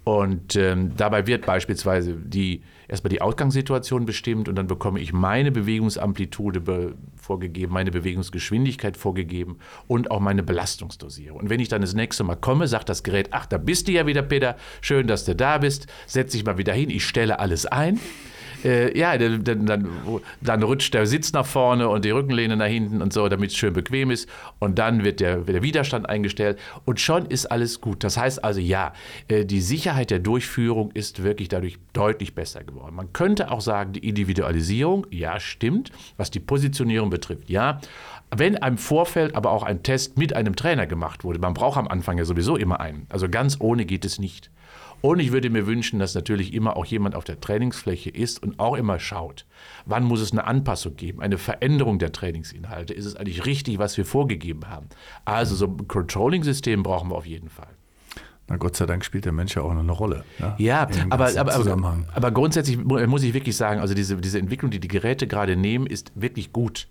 Und 0.04 0.54
ähm, 0.54 0.92
dabei 0.96 1.26
wird 1.26 1.46
beispielsweise 1.46 2.14
die, 2.14 2.62
erstmal 2.88 3.10
die 3.10 3.20
Ausgangssituation 3.20 4.06
bestimmt 4.06 4.48
und 4.48 4.56
dann 4.56 4.66
bekomme 4.66 5.00
ich 5.00 5.12
meine 5.12 5.52
Bewegungsamplitude 5.52 6.94
vorgegeben, 7.16 7.72
meine 7.72 7.90
Bewegungsgeschwindigkeit 7.90 8.96
vorgegeben 8.96 9.58
und 9.86 10.10
auch 10.10 10.20
meine 10.20 10.42
Belastungsdosierung. 10.42 11.40
Und 11.40 11.50
wenn 11.50 11.60
ich 11.60 11.68
dann 11.68 11.80
das 11.80 11.94
nächste 11.94 12.24
Mal 12.24 12.36
komme, 12.36 12.68
sagt 12.68 12.88
das 12.88 13.02
Gerät, 13.02 13.28
ach, 13.32 13.46
da 13.46 13.58
bist 13.58 13.88
du 13.88 13.92
ja 13.92 14.06
wieder, 14.06 14.22
Peter, 14.22 14.56
schön, 14.80 15.06
dass 15.06 15.24
du 15.24 15.34
da 15.34 15.58
bist, 15.58 15.86
setz 16.06 16.32
dich 16.32 16.44
mal 16.44 16.58
wieder 16.58 16.72
hin, 16.72 16.90
ich 16.90 17.04
stelle 17.04 17.38
alles 17.38 17.66
ein 17.66 18.00
äh, 18.66 18.98
ja, 18.98 19.16
dann, 19.16 19.44
dann, 19.44 19.86
dann, 20.40 20.62
rutscht 20.62 20.92
der 20.92 21.06
Sitz 21.06 21.32
nach 21.32 21.46
vorne 21.46 21.88
und 21.88 22.04
die 22.04 22.10
Rückenlehne 22.10 22.56
nach 22.56 22.66
hinten 22.66 23.00
und 23.00 23.12
so, 23.12 23.28
damit 23.28 23.50
es 23.52 23.56
schön 23.56 23.72
bequem 23.72 24.10
ist. 24.10 24.28
Und 24.58 24.78
dann 24.78 25.04
wird 25.04 25.20
der, 25.20 25.46
wird 25.46 25.54
der 25.54 25.62
Widerstand 25.62 26.08
eingestellt 26.08 26.58
und 26.84 26.98
schon 27.00 27.26
ist 27.26 27.46
alles 27.46 27.80
gut. 27.80 28.02
Das 28.02 28.16
heißt 28.16 28.42
also, 28.42 28.60
ja, 28.60 28.92
äh, 29.28 29.44
die 29.44 29.60
Sicherheit 29.60 30.10
der 30.10 30.18
Durchführung 30.18 30.90
ist 30.92 31.22
wirklich 31.22 31.48
dadurch 31.48 31.78
deutlich 31.92 32.34
besser 32.34 32.64
geworden. 32.64 32.96
Man 32.96 33.12
könnte 33.12 33.52
auch 33.52 33.60
sagen, 33.60 33.92
die 33.92 34.06
Individualisierung, 34.06 35.06
ja, 35.10 35.38
stimmt, 35.38 35.92
was 36.16 36.32
die 36.32 36.40
Positionierung 36.40 37.08
betrifft, 37.10 37.48
ja. 37.48 37.80
Wenn 38.34 38.54
im 38.54 38.76
Vorfeld 38.76 39.36
aber 39.36 39.52
auch 39.52 39.62
ein 39.62 39.84
Test 39.84 40.18
mit 40.18 40.34
einem 40.34 40.56
Trainer 40.56 40.88
gemacht 40.88 41.22
wurde, 41.22 41.38
man 41.38 41.54
braucht 41.54 41.78
am 41.78 41.86
Anfang 41.86 42.18
ja 42.18 42.24
sowieso 42.24 42.56
immer 42.56 42.80
einen. 42.80 43.06
Also 43.08 43.28
ganz 43.28 43.58
ohne 43.60 43.84
geht 43.84 44.04
es 44.04 44.18
nicht. 44.18 44.50
Und 45.06 45.20
ich 45.20 45.30
würde 45.30 45.50
mir 45.50 45.68
wünschen, 45.68 46.00
dass 46.00 46.16
natürlich 46.16 46.52
immer 46.52 46.76
auch 46.76 46.84
jemand 46.84 47.14
auf 47.14 47.22
der 47.22 47.40
Trainingsfläche 47.40 48.10
ist 48.10 48.42
und 48.42 48.58
auch 48.58 48.74
immer 48.74 48.98
schaut, 48.98 49.46
wann 49.84 50.02
muss 50.02 50.20
es 50.20 50.32
eine 50.32 50.44
Anpassung 50.44 50.96
geben, 50.96 51.22
eine 51.22 51.38
Veränderung 51.38 52.00
der 52.00 52.10
Trainingsinhalte. 52.10 52.92
Ist 52.92 53.04
es 53.04 53.14
eigentlich 53.14 53.46
richtig, 53.46 53.78
was 53.78 53.96
wir 53.96 54.04
vorgegeben 54.04 54.68
haben? 54.68 54.88
Also 55.24 55.54
so 55.54 55.66
ein 55.66 55.86
Controlling-System 55.86 56.82
brauchen 56.82 57.10
wir 57.10 57.14
auf 57.14 57.24
jeden 57.24 57.50
Fall. 57.50 57.68
Na 58.48 58.56
Gott 58.56 58.74
sei 58.74 58.84
Dank 58.86 59.04
spielt 59.04 59.26
der 59.26 59.32
Mensch 59.32 59.54
ja 59.54 59.62
auch 59.62 59.74
noch 59.74 59.82
eine 59.82 59.92
Rolle. 59.92 60.24
Ne? 60.40 60.56
Ja, 60.58 60.88
aber, 61.10 61.26
aber, 61.38 61.54
aber, 61.54 61.98
aber, 62.12 62.30
grundsätzlich 62.32 62.76
muss 62.76 63.22
ich 63.22 63.32
wirklich 63.32 63.56
sagen, 63.56 63.80
also 63.80 63.94
diese, 63.94 64.16
diese 64.16 64.40
Entwicklung, 64.40 64.72
die 64.72 64.80
die 64.80 64.88
Geräte 64.88 65.28
gerade 65.28 65.54
nehmen, 65.54 65.86
ist 65.86 66.10
wirklich 66.16 66.52
gut, 66.52 66.88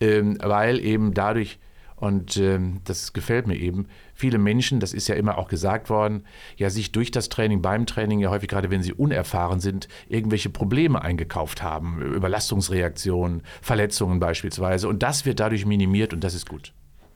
ähm, 0.00 0.38
weil 0.40 0.80
eben 0.80 1.12
dadurch 1.12 1.58
und 2.00 2.38
ähm, 2.38 2.80
das 2.84 3.12
gefällt 3.12 3.46
mir 3.46 3.56
eben. 3.56 3.86
Viele 4.20 4.36
Menschen, 4.36 4.80
das 4.80 4.92
ist 4.92 5.08
ja 5.08 5.14
immer 5.14 5.38
auch 5.38 5.48
gesagt 5.48 5.88
worden, 5.88 6.24
ja 6.58 6.68
sich 6.68 6.92
durch 6.92 7.10
das 7.10 7.30
Training, 7.30 7.62
beim 7.62 7.86
Training, 7.86 8.20
ja 8.20 8.28
häufig 8.28 8.50
gerade 8.50 8.70
wenn 8.70 8.82
sie 8.82 8.92
unerfahren 8.92 9.60
sind, 9.60 9.88
irgendwelche 10.10 10.50
Probleme 10.50 11.00
eingekauft 11.00 11.62
haben. 11.62 12.02
Überlastungsreaktionen, 12.02 13.40
Verletzungen 13.62 14.20
beispielsweise. 14.20 14.88
Und 14.88 15.02
das 15.02 15.24
wird 15.24 15.40
dadurch 15.40 15.64
minimiert 15.64 16.12
und 16.12 16.22
das 16.22 16.34
ist 16.34 16.46
gut. 16.46 16.74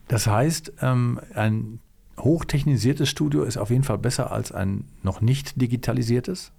Das 0.09 0.27
heißt, 0.27 0.73
ähm, 0.81 1.21
ein 1.35 1.81
hochtechnisiertes 2.19 3.11
Studio 3.11 3.43
ist 3.43 3.59
auf 3.59 3.69
jeden 3.69 3.85
Fall 3.85 3.99
besser 3.99 4.33
als 4.33 4.51
ein 4.51 4.85
noch 5.03 5.21
nicht 5.21 5.61
digitalisiertes? 5.61 6.53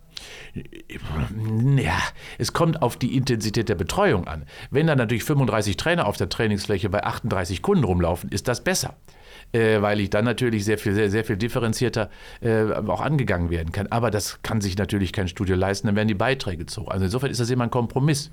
Ja, 1.76 1.98
es 2.38 2.54
kommt 2.54 2.84
auf 2.84 2.98
die 2.98 3.18
Intensität 3.18 3.68
der 3.68 3.76
Betreuung 3.76 4.28
an. 4.28 4.46
Wenn 4.70 4.86
dann 4.86 5.00
natürlich 5.00 5.24
35 5.24 5.76
Trainer 5.76 6.06
auf 6.06 6.18
der 6.18 6.30
Trainingsfläche 6.30 6.90
bei 6.90 7.04
38 7.04 7.64
Kunden 7.64 7.84
rumlaufen, 7.84 8.30
ist 8.30 8.48
das 8.48 8.64
besser. 8.64 8.96
Äh, 9.56 9.82
weil 9.82 10.02
ich 10.02 10.10
dann 10.10 10.26
natürlich 10.26 10.66
sehr 10.66 10.78
viel, 10.78 10.94
sehr, 10.94 11.10
sehr 11.10 11.24
viel 11.24 11.38
differenzierter 11.38 12.10
äh, 12.42 12.64
auch 12.74 13.00
angegangen 13.00 13.50
werden 13.50 13.72
kann. 13.72 13.88
Aber 13.88 14.12
das 14.12 14.42
kann 14.44 14.60
sich 14.60 14.78
natürlich 14.78 15.14
kein 15.14 15.30
Studio 15.30 15.56
leisten, 15.56 15.88
dann 15.88 15.96
werden 15.96 16.10
die 16.10 16.14
Beiträge 16.14 16.66
zu 16.66 16.82
hoch. 16.82 16.90
Also 16.90 17.06
insofern 17.06 17.32
ist 17.32 17.40
das 17.40 17.50
immer 17.50 17.64
ein 17.64 17.72
Kompromiss. 17.72 18.32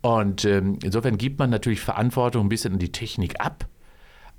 Und 0.00 0.44
ähm, 0.44 0.80
insofern 0.82 1.16
gibt 1.16 1.38
man 1.38 1.50
natürlich 1.50 1.80
Verantwortung 1.80 2.46
ein 2.46 2.48
bisschen 2.48 2.72
an 2.72 2.78
die 2.80 2.90
Technik 2.92 3.40
ab 3.40 3.68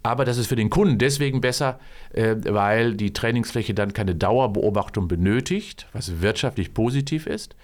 aber 0.01 0.23
das 0.23 0.38
ist 0.38 0.47
für 0.47 0.55
den 0.55 0.69
Kunden 0.69 0.97
deswegen 0.97 1.41
besser, 1.41 1.77
äh, 2.13 2.36
weil 2.45 2.95
die 2.95 3.12
Trainingsfläche 3.12 3.73
dann 3.73 3.91
keine 3.91 4.15
Dauerbeobachtung 4.15 5.10
benötigt, 5.10 5.88
was 5.91 6.21
wirtschaftlich 6.21 6.73
positiv 6.73 7.27
ist 7.27 7.58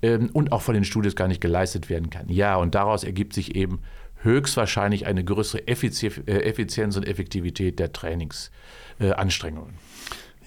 ähm, 0.00 0.30
und 0.32 0.52
auch 0.52 0.62
von 0.62 0.74
den 0.74 0.84
Studios 0.84 1.16
gar 1.16 1.28
nicht 1.28 1.42
geleistet 1.42 1.90
werden 1.90 2.08
kann. 2.08 2.30
Ja, 2.30 2.56
und 2.56 2.74
daraus 2.74 3.04
ergibt 3.04 3.34
sich 3.34 3.56
eben 3.56 3.80
höchstwahrscheinlich 4.22 5.06
eine 5.06 5.24
größere 5.24 5.62
äh, 5.66 6.42
Effizienz 6.42 6.96
und 6.96 7.06
Effektivität 7.06 7.78
der 7.78 7.92
Trainingsanstrengungen. 7.92 9.74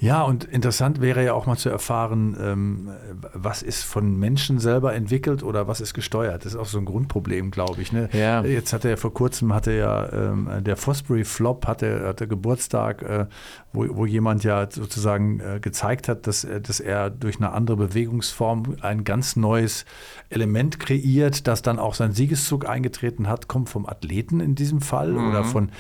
Ja, 0.06 0.22
und 0.22 0.44
interessant 0.44 1.02
wäre 1.02 1.26
ja 1.26 1.34
auch 1.34 1.48
mal 1.48 1.58
zu 1.58 1.70
erfahren, 1.70 2.38
ähm, 2.39 2.89
was 3.34 3.63
ist 3.63 3.84
von 3.84 4.20
Menschen 4.20 4.60
selber 4.60 4.94
entwickelt 4.94 5.41
oder 5.41 5.68
was 5.68 5.82
ist 5.82 5.96
gesteuert. 5.96 6.46
Das 6.46 6.54
ist 6.54 6.60
auch 6.60 6.68
so 6.68 6.78
ein 6.78 6.86
Grundproblem, 6.86 7.50
glaube 7.50 7.82
ich. 7.82 7.91
Ne? 7.91 8.08
Ja. 8.13 8.44
Jetzt 8.44 8.72
hatte 8.72 8.88
er 8.88 8.98
vor 8.98 9.15
kurzem 9.15 9.52
hatte 9.52 9.72
ja 9.72 10.08
ähm, 10.13 10.48
der 10.60 10.78
Fosbury 10.78 11.24
Flop 11.24 11.65
hatte, 11.65 12.06
hatte 12.06 12.28
Geburtstag, 12.28 13.02
äh, 13.02 13.26
wo, 13.74 13.88
wo 13.98 14.06
jemand 14.06 14.44
ja 14.44 14.68
sozusagen 14.70 15.39
äh, 15.39 15.60
gezeigt 15.60 16.08
hat, 16.08 16.28
dass, 16.28 16.44
äh, 16.44 16.62
dass 16.62 16.80
er 16.80 17.10
durch 17.10 17.38
eine 17.38 17.54
andere 17.54 17.76
Bewegungsform 17.76 18.76
ein 18.82 19.06
ganz 19.06 19.36
neues 19.36 19.86
Element 20.30 20.80
kreiert, 20.80 21.48
das 21.48 21.63
dann 21.63 21.80
auch 21.80 21.96
sein 21.96 22.12
Siegeszug 22.12 22.70
eingetreten 22.70 23.28
hat, 23.28 23.48
kommt 23.48 23.70
vom 23.70 23.88
Athleten 23.88 24.39
in 24.39 24.54
diesem 24.54 24.82
Fall 24.82 25.13
mhm. 25.13 25.30
oder 25.30 25.44
von 25.44 25.72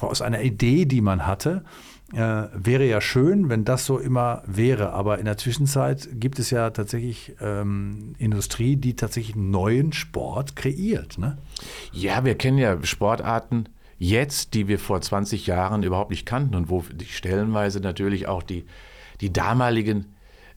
aus 0.00 0.20
einer 0.20 0.42
Idee, 0.42 0.84
die 0.84 1.00
man 1.00 1.26
hatte. 1.26 1.64
Äh, 2.12 2.48
wäre 2.54 2.84
ja 2.86 3.00
schön, 3.00 3.48
wenn 3.48 3.64
das 3.64 3.86
so 3.86 3.98
immer 3.98 4.42
wäre. 4.46 4.92
Aber 4.92 5.18
in 5.18 5.26
der 5.26 5.36
Zwischenzeit 5.36 6.08
gibt 6.14 6.38
es 6.38 6.50
ja 6.50 6.70
tatsächlich 6.70 7.36
ähm, 7.40 8.14
Industrie, 8.18 8.76
die 8.76 8.96
tatsächlich 8.96 9.36
neuen 9.36 9.92
Sport 9.92 10.56
kreiert. 10.56 11.18
Ne? 11.18 11.38
Ja, 11.92 12.24
wir 12.24 12.34
kennen 12.34 12.58
ja 12.58 12.82
Sportarten 12.82 13.68
jetzt, 13.98 14.54
die 14.54 14.66
wir 14.66 14.78
vor 14.78 15.00
20 15.00 15.46
Jahren 15.46 15.82
überhaupt 15.82 16.10
nicht 16.10 16.26
kannten 16.26 16.56
und 16.56 16.68
wo 16.68 16.82
die 16.92 17.04
stellenweise 17.04 17.80
natürlich 17.80 18.26
auch 18.26 18.42
die, 18.42 18.64
die 19.20 19.32
damaligen 19.32 20.06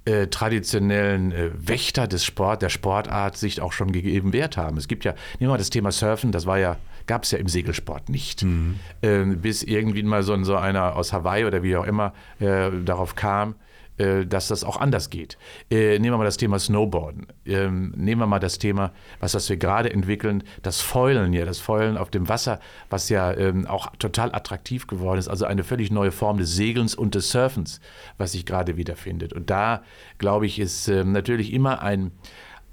äh, 0.06 0.28
traditionellen 0.28 1.32
äh, 1.32 1.52
Wächter 1.54 2.08
des 2.08 2.26
Sport, 2.26 2.62
der 2.62 2.70
Sportart 2.70 3.38
sich 3.38 3.62
auch 3.62 3.74
schon 3.74 3.92
gegeben 3.92 4.34
Wert 4.34 4.58
haben. 4.58 4.78
Es 4.78 4.88
gibt 4.88 5.06
ja, 5.06 5.12
nehmen 5.12 5.42
wir 5.42 5.50
mal 5.50 5.58
das 5.58 5.70
Thema 5.70 5.92
Surfen, 5.92 6.32
das 6.32 6.46
war 6.46 6.58
ja 6.58 6.78
gab 7.08 7.24
es 7.24 7.32
ja 7.32 7.38
im 7.38 7.48
Segelsport 7.48 8.10
nicht. 8.10 8.44
Mhm. 8.44 8.80
Ähm, 9.02 9.42
bis 9.42 9.64
irgendwie 9.64 10.04
mal 10.04 10.24
so, 10.24 10.42
so 10.44 10.56
einer 10.56 10.96
aus 10.96 11.14
Hawaii 11.14 11.46
oder 11.46 11.64
wie 11.64 11.76
auch 11.76 11.86
immer 11.86 12.14
äh, 12.40 12.70
darauf 12.84 13.16
kam, 13.16 13.56
äh, 13.98 14.26
dass 14.26 14.48
das 14.48 14.64
auch 14.64 14.78
anders 14.78 15.12
geht. 15.12 15.38
Äh, 15.70 16.00
nehmen 16.00 16.14
wir 16.14 16.18
mal 16.18 16.24
das 16.24 16.38
Thema 16.38 16.58
Snowboarden. 16.58 17.28
Ähm, 17.46 17.94
nehmen 17.96 18.22
wir 18.22 18.26
mal 18.26 18.40
das 18.40 18.58
Thema, 18.58 18.92
was, 19.20 19.36
was 19.36 19.48
wir 19.50 19.58
gerade 19.58 19.92
entwickeln, 19.92 20.44
das 20.64 20.82
Fäulen 20.82 21.32
ja, 21.32 21.46
das 21.46 21.60
Fäulen 21.60 21.98
auf 21.98 22.10
dem 22.10 22.28
Wasser, 22.28 22.60
was 22.90 23.10
ja 23.10 23.32
ähm, 23.34 23.68
auch 23.68 23.96
total 23.98 24.34
attraktiv 24.34 24.88
geworden 24.88 25.20
ist. 25.20 25.28
Also 25.28 25.46
eine 25.46 25.64
völlig 25.64 25.92
neue 25.92 26.12
Form 26.12 26.40
des 26.40 26.56
Segelns 26.56 26.96
und 26.96 27.14
des 27.14 27.30
Surfens, 27.30 27.82
was 28.18 28.32
sich 28.32 28.48
gerade 28.48 28.78
wiederfindet. 28.78 29.32
Und 29.32 29.52
da, 29.52 29.84
glaube 30.18 30.48
ich, 30.48 30.58
ist 30.58 30.88
ähm, 30.88 31.12
natürlich 31.12 31.54
immer 31.54 31.84
ein 31.84 32.12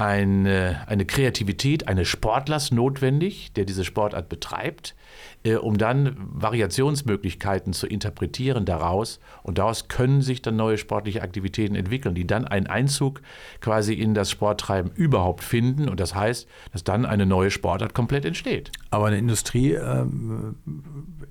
eine, 0.00 0.82
eine 0.86 1.04
Kreativität 1.04 1.86
eines 1.86 2.08
Sportlers 2.08 2.70
notwendig, 2.70 3.52
der 3.52 3.66
diese 3.66 3.84
Sportart 3.84 4.30
betreibt, 4.30 4.94
äh, 5.42 5.56
um 5.56 5.76
dann 5.76 6.16
Variationsmöglichkeiten 6.16 7.74
zu 7.74 7.86
interpretieren 7.86 8.64
daraus. 8.64 9.20
Und 9.42 9.58
daraus 9.58 9.88
können 9.88 10.22
sich 10.22 10.40
dann 10.40 10.56
neue 10.56 10.78
sportliche 10.78 11.20
Aktivitäten 11.20 11.74
entwickeln, 11.74 12.14
die 12.14 12.26
dann 12.26 12.46
einen 12.46 12.66
Einzug 12.66 13.20
quasi 13.60 13.92
in 13.92 14.14
das 14.14 14.30
Sporttreiben 14.30 14.90
überhaupt 14.94 15.44
finden. 15.44 15.88
Und 15.88 16.00
das 16.00 16.14
heißt, 16.14 16.48
dass 16.72 16.82
dann 16.82 17.04
eine 17.04 17.26
neue 17.26 17.50
Sportart 17.50 17.92
komplett 17.92 18.24
entsteht. 18.24 18.72
Aber 18.90 19.06
eine 19.06 19.18
Industrie 19.18 19.72
ähm, 19.72 20.56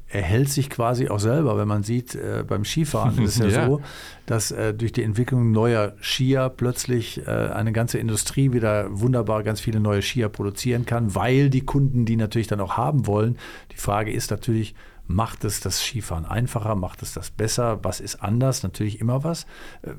erhält 0.08 0.50
sich 0.50 0.70
quasi 0.70 1.10
auch 1.10 1.20
selber. 1.20 1.58
Wenn 1.58 1.68
man 1.68 1.84
sieht, 1.84 2.14
äh, 2.14 2.44
beim 2.48 2.66
Skifahren 2.66 3.20
ist 3.24 3.40
es 3.40 3.54
ja, 3.54 3.62
ja. 3.62 3.68
so, 3.68 3.82
dass 4.26 4.52
äh, 4.52 4.74
durch 4.74 4.92
die 4.92 5.04
Entwicklung 5.04 5.52
neuer 5.52 5.96
Skier 6.02 6.50
plötzlich 6.50 7.26
äh, 7.26 7.30
eine 7.30 7.72
ganze 7.72 7.98
Industrie 7.98 8.54
wieder 8.54 8.59
wunderbar 8.90 9.44
ganz 9.44 9.60
viele 9.60 9.80
neue 9.80 10.02
Skier 10.02 10.30
produzieren 10.30 10.86
kann, 10.86 11.16
weil 11.16 11.50
die 11.50 11.62
Kunden 11.62 12.06
die 12.06 12.16
natürlich 12.16 12.48
dann 12.48 12.60
auch 12.60 12.78
haben 12.78 13.08
wollen. 13.08 13.38
Die 13.72 13.78
Frage 13.78 14.12
ist 14.12 14.32
natürlich, 14.32 14.76
macht 15.10 15.44
es 15.44 15.60
das 15.60 15.82
Skifahren 15.82 16.26
einfacher, 16.26 16.76
macht 16.76 17.02
es 17.02 17.14
das 17.14 17.32
besser, 17.32 17.84
was 17.84 18.00
ist 18.00 18.22
anders? 18.22 18.62
Natürlich 18.62 19.02
immer 19.02 19.24
was. 19.24 19.46
Äh, 19.82 19.90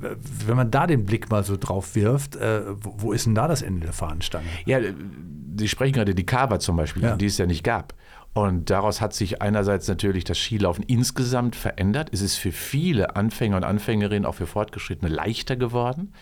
wenn 0.47 0.57
man 0.57 0.71
da 0.71 0.87
den 0.87 1.05
Blick 1.05 1.31
mal 1.31 1.43
so 1.43 1.57
drauf 1.57 1.97
wirft, 1.97 2.37
äh, 2.37 2.63
wo 2.81 3.13
ist 3.13 3.27
denn 3.27 3.35
da 3.35 3.49
das 3.49 3.61
Ende 3.61 3.81
der 3.81 3.93
Fahnenstange? 3.93 4.47
Ja, 4.67 4.79
Sie 5.59 5.69
sprechen 5.69 5.95
gerade 5.95 6.15
die 6.15 6.25
Kava 6.25 6.61
zum 6.61 6.77
Beispiel, 6.77 7.03
ja. 7.03 7.17
die 7.17 7.27
es 7.27 7.37
ja 7.39 7.47
nicht 7.47 7.65
gab. 7.65 7.95
Und 8.33 8.71
daraus 8.71 9.01
hat 9.01 9.13
sich 9.13 9.43
einerseits 9.43 9.89
natürlich 9.89 10.23
das 10.23 10.39
Skilaufen 10.39 10.85
insgesamt 10.85 11.57
verändert. 11.57 12.11
Es 12.13 12.21
ist 12.21 12.37
für 12.37 12.53
viele 12.53 13.17
Anfänger 13.17 13.57
und 13.57 13.65
Anfängerinnen, 13.65 14.25
auch 14.25 14.37
für 14.37 14.47
Fortgeschrittene, 14.47 15.13
leichter 15.13 15.57
geworden 15.57 16.13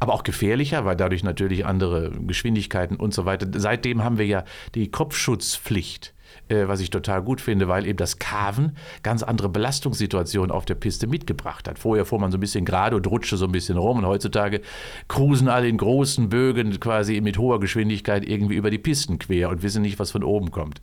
aber 0.00 0.14
auch 0.14 0.22
gefährlicher, 0.22 0.84
weil 0.84 0.96
dadurch 0.96 1.22
natürlich 1.22 1.66
andere 1.66 2.10
Geschwindigkeiten 2.10 2.96
und 2.96 3.14
so 3.14 3.24
weiter. 3.24 3.48
Seitdem 3.54 4.04
haben 4.04 4.18
wir 4.18 4.26
ja 4.26 4.44
die 4.74 4.90
Kopfschutzpflicht 4.90 6.14
äh, 6.48 6.66
was 6.66 6.80
ich 6.80 6.90
total 6.90 7.22
gut 7.22 7.40
finde, 7.40 7.68
weil 7.68 7.86
eben 7.86 7.96
das 7.96 8.18
Carven 8.18 8.76
ganz 9.02 9.22
andere 9.22 9.48
Belastungssituationen 9.48 10.50
auf 10.50 10.64
der 10.64 10.74
Piste 10.74 11.06
mitgebracht 11.06 11.68
hat. 11.68 11.78
Vorher 11.78 12.04
fuhr 12.04 12.18
man 12.18 12.30
so 12.30 12.38
ein 12.38 12.40
bisschen 12.40 12.64
gerade 12.64 12.96
und 12.96 13.06
rutschte 13.06 13.36
so 13.36 13.44
ein 13.46 13.52
bisschen 13.52 13.78
rum 13.78 13.98
und 13.98 14.06
heutzutage 14.06 14.60
cruisen 15.08 15.48
alle 15.48 15.68
in 15.68 15.76
großen 15.76 16.28
Bögen 16.28 16.78
quasi 16.80 17.20
mit 17.20 17.38
hoher 17.38 17.60
Geschwindigkeit 17.60 18.26
irgendwie 18.26 18.54
über 18.54 18.70
die 18.70 18.78
Pisten 18.78 19.18
quer 19.18 19.48
und 19.50 19.62
wissen 19.62 19.82
nicht, 19.82 19.98
was 19.98 20.10
von 20.10 20.22
oben 20.22 20.50
kommt. 20.50 20.80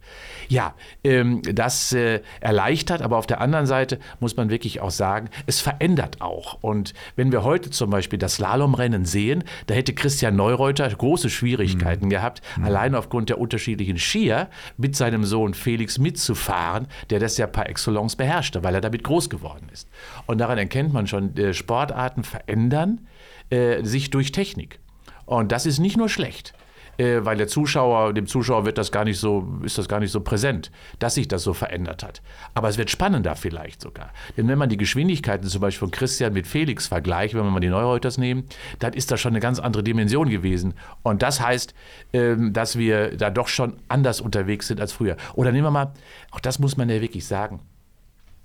Ja, 0.47 0.73
ähm, 1.03 1.41
das 1.43 1.93
äh, 1.93 2.21
erleichtert, 2.39 3.01
aber 3.01 3.17
auf 3.17 3.27
der 3.27 3.41
anderen 3.41 3.65
Seite 3.65 3.99
muss 4.19 4.37
man 4.37 4.49
wirklich 4.49 4.81
auch 4.81 4.91
sagen, 4.91 5.29
es 5.45 5.61
verändert 5.61 6.21
auch. 6.21 6.57
Und 6.61 6.93
wenn 7.15 7.31
wir 7.31 7.43
heute 7.43 7.69
zum 7.71 7.89
Beispiel 7.89 8.19
das 8.19 8.35
Slalomrennen 8.35 9.05
sehen, 9.05 9.43
da 9.67 9.73
hätte 9.73 9.93
Christian 9.93 10.35
Neureuter 10.35 10.89
große 10.89 11.29
Schwierigkeiten 11.29 12.05
mhm. 12.05 12.09
gehabt, 12.09 12.41
mhm. 12.57 12.65
allein 12.65 12.95
aufgrund 12.95 13.29
der 13.29 13.39
unterschiedlichen 13.39 13.97
Skier 13.97 14.49
mit 14.77 14.95
seinem 14.95 15.23
Sohn 15.23 15.34
Felix 15.55 15.97
mitzufahren, 15.97 16.87
der 17.09 17.19
das 17.19 17.37
ja 17.37 17.47
par 17.47 17.69
excellence 17.69 18.15
beherrschte, 18.15 18.63
weil 18.63 18.75
er 18.75 18.81
damit 18.81 19.03
groß 19.03 19.29
geworden 19.29 19.69
ist. 19.71 19.89
Und 20.25 20.39
daran 20.39 20.57
erkennt 20.57 20.93
man 20.93 21.07
schon, 21.07 21.35
äh, 21.37 21.53
Sportarten 21.53 22.23
verändern 22.23 23.07
äh, 23.49 23.83
sich 23.83 24.09
durch 24.09 24.31
Technik. 24.31 24.79
Und 25.25 25.51
das 25.51 25.65
ist 25.65 25.79
nicht 25.79 25.97
nur 25.97 26.09
schlecht 26.09 26.53
äh, 26.97 27.19
weil 27.23 27.37
der 27.37 27.47
Zuschauer, 27.47 28.13
dem 28.13 28.27
Zuschauer 28.27 28.65
wird 28.65 28.77
das 28.77 28.91
gar 28.91 29.05
nicht 29.05 29.19
so, 29.19 29.59
ist 29.63 29.77
das 29.77 29.87
gar 29.87 29.99
nicht 29.99 30.11
so 30.11 30.21
präsent, 30.21 30.71
dass 30.99 31.15
sich 31.15 31.27
das 31.27 31.43
so 31.43 31.53
verändert 31.53 32.03
hat. 32.03 32.21
Aber 32.53 32.69
es 32.69 32.77
wird 32.77 32.89
spannender 32.89 33.35
vielleicht 33.35 33.81
sogar. 33.81 34.11
Denn 34.37 34.47
wenn 34.47 34.57
man 34.57 34.69
die 34.69 34.77
Geschwindigkeiten 34.77 35.47
zum 35.47 35.61
Beispiel 35.61 35.87
von 35.87 35.91
Christian 35.91 36.33
mit 36.33 36.47
Felix 36.47 36.87
vergleicht, 36.87 37.33
wenn 37.33 37.43
wir 37.43 37.51
mal 37.51 37.59
die 37.59 37.69
Neureuters 37.69 38.17
nehmen, 38.17 38.45
dann 38.79 38.93
ist 38.93 39.11
das 39.11 39.19
schon 39.19 39.33
eine 39.33 39.39
ganz 39.39 39.59
andere 39.59 39.83
Dimension 39.83 40.29
gewesen. 40.29 40.73
Und 41.03 41.21
das 41.21 41.41
heißt, 41.41 41.73
ähm, 42.13 42.53
dass 42.53 42.77
wir 42.77 43.17
da 43.17 43.29
doch 43.29 43.47
schon 43.47 43.77
anders 43.87 44.21
unterwegs 44.21 44.67
sind 44.67 44.79
als 44.81 44.91
früher. 44.91 45.17
Oder 45.33 45.51
nehmen 45.51 45.65
wir 45.65 45.71
mal, 45.71 45.93
auch 46.31 46.39
das 46.39 46.59
muss 46.59 46.77
man 46.77 46.89
ja 46.89 47.01
wirklich 47.01 47.25
sagen, 47.25 47.59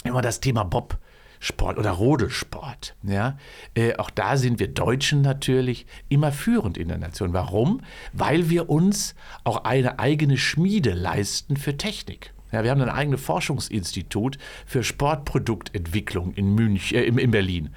immer 0.04 0.22
das 0.22 0.40
Thema 0.40 0.64
Bob. 0.64 0.98
Sport 1.40 1.78
oder 1.78 1.90
Rodelsport. 1.92 2.94
Ja? 3.02 3.38
Äh, 3.74 3.96
auch 3.96 4.10
da 4.10 4.36
sind 4.36 4.60
wir 4.60 4.68
Deutschen 4.68 5.22
natürlich 5.22 5.86
immer 6.08 6.32
führend 6.32 6.78
in 6.78 6.88
der 6.88 6.98
Nation. 6.98 7.32
Warum? 7.32 7.80
Weil 8.12 8.50
wir 8.50 8.68
uns 8.68 9.14
auch 9.42 9.64
eine 9.64 9.98
eigene 9.98 10.36
Schmiede 10.36 10.92
leisten 10.92 11.56
für 11.56 11.76
Technik. 11.76 12.32
Ja, 12.52 12.64
wir 12.64 12.70
haben 12.70 12.82
ein 12.82 12.88
eigenes 12.88 13.20
Forschungsinstitut 13.20 14.36
für 14.66 14.82
Sportproduktentwicklung 14.82 16.34
in, 16.34 16.54
Münch, 16.54 16.92
äh, 16.92 17.04
in 17.04 17.30
Berlin. 17.30 17.70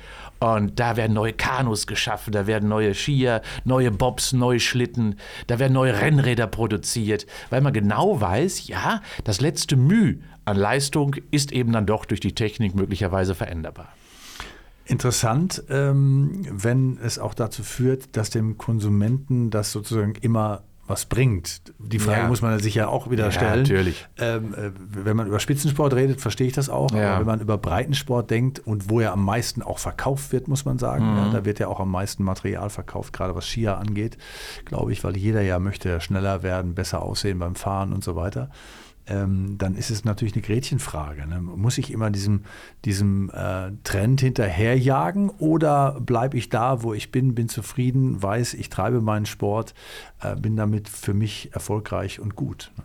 Und 0.43 0.77
da 0.77 0.97
werden 0.97 1.13
neue 1.13 1.31
Kanus 1.31 1.87
geschaffen, 1.87 2.33
da 2.33 2.47
werden 2.47 2.67
neue 2.67 2.93
Skier, 2.93 3.41
neue 3.63 3.91
Bobs, 3.91 4.33
neue 4.33 4.59
Schlitten, 4.59 5.15
da 5.47 5.57
werden 5.57 5.71
neue 5.71 6.01
Rennräder 6.01 6.47
produziert, 6.47 7.25
weil 7.49 7.61
man 7.61 7.71
genau 7.71 8.19
weiß, 8.19 8.67
ja, 8.67 9.01
das 9.23 9.39
letzte 9.39 9.77
Mühe 9.77 10.19
an 10.43 10.57
Leistung 10.57 11.15
ist 11.31 11.53
eben 11.53 11.71
dann 11.71 11.85
doch 11.85 12.03
durch 12.03 12.19
die 12.19 12.35
Technik 12.35 12.75
möglicherweise 12.75 13.35
veränderbar. 13.35 13.87
Interessant, 14.83 15.63
ähm, 15.69 16.45
wenn 16.51 16.97
es 16.97 17.19
auch 17.19 17.35
dazu 17.35 17.63
führt, 17.63 18.17
dass 18.17 18.29
dem 18.29 18.57
Konsumenten 18.57 19.49
das 19.49 19.71
sozusagen 19.71 20.15
immer 20.15 20.63
was 20.85 21.05
bringt. 21.05 21.61
Die 21.79 21.99
Frage 21.99 22.21
ja. 22.21 22.27
muss 22.27 22.41
man 22.41 22.59
sich 22.59 22.75
ja 22.75 22.87
auch 22.87 23.09
wieder 23.09 23.31
stellen. 23.31 23.65
Ja, 23.65 23.73
natürlich. 23.73 24.07
Ähm, 24.17 24.53
äh, 24.53 24.71
wenn 24.75 25.15
man 25.15 25.27
über 25.27 25.39
Spitzensport 25.39 25.93
redet, 25.93 26.19
verstehe 26.19 26.47
ich 26.47 26.53
das 26.53 26.69
auch. 26.69 26.91
Ja. 26.91 27.11
Aber 27.11 27.19
wenn 27.19 27.27
man 27.27 27.39
über 27.39 27.57
Breitensport 27.57 28.29
denkt 28.29 28.59
und 28.59 28.89
wo 28.89 28.99
er 28.99 29.13
am 29.13 29.23
meisten 29.23 29.61
auch 29.61 29.79
verkauft 29.79 30.33
wird, 30.33 30.49
muss 30.49 30.65
man 30.65 30.77
sagen, 30.79 31.09
mhm. 31.09 31.17
ja, 31.17 31.29
da 31.31 31.45
wird 31.45 31.59
ja 31.59 31.67
auch 31.69 31.79
am 31.79 31.89
meisten 31.89 32.23
Material 32.23 32.69
verkauft, 32.69 33.13
gerade 33.13 33.33
was 33.33 33.47
Skier 33.47 33.77
angeht, 33.77 34.17
glaube 34.65 34.91
ich, 34.91 35.03
weil 35.03 35.15
jeder 35.15 35.41
ja 35.41 35.57
möchte 35.57 36.01
schneller 36.01 36.43
werden, 36.43 36.75
besser 36.75 37.01
aussehen 37.01 37.39
beim 37.39 37.55
Fahren 37.55 37.93
und 37.93 38.03
so 38.03 38.15
weiter 38.15 38.49
ähm, 39.07 39.57
dann 39.57 39.75
ist 39.75 39.89
es 39.89 40.05
natürlich 40.05 40.33
eine 40.33 40.41
Gretchenfrage. 40.41 41.27
Ne? 41.27 41.41
Muss 41.41 41.77
ich 41.77 41.91
immer 41.91 42.09
diesem, 42.09 42.43
diesem 42.85 43.29
äh, 43.29 43.71
Trend 43.83 44.21
hinterherjagen 44.21 45.29
oder 45.29 45.99
bleibe 46.01 46.37
ich 46.37 46.49
da, 46.49 46.83
wo 46.83 46.93
ich 46.93 47.11
bin, 47.11 47.35
bin 47.35 47.49
zufrieden, 47.49 48.21
weiß, 48.21 48.53
ich 48.53 48.69
treibe 48.69 49.01
meinen 49.01 49.25
Sport, 49.25 49.73
äh, 50.21 50.35
bin 50.35 50.55
damit 50.55 50.89
für 50.89 51.13
mich 51.13 51.49
erfolgreich 51.53 52.19
und 52.19 52.35
gut? 52.35 52.71
Ne? 52.77 52.83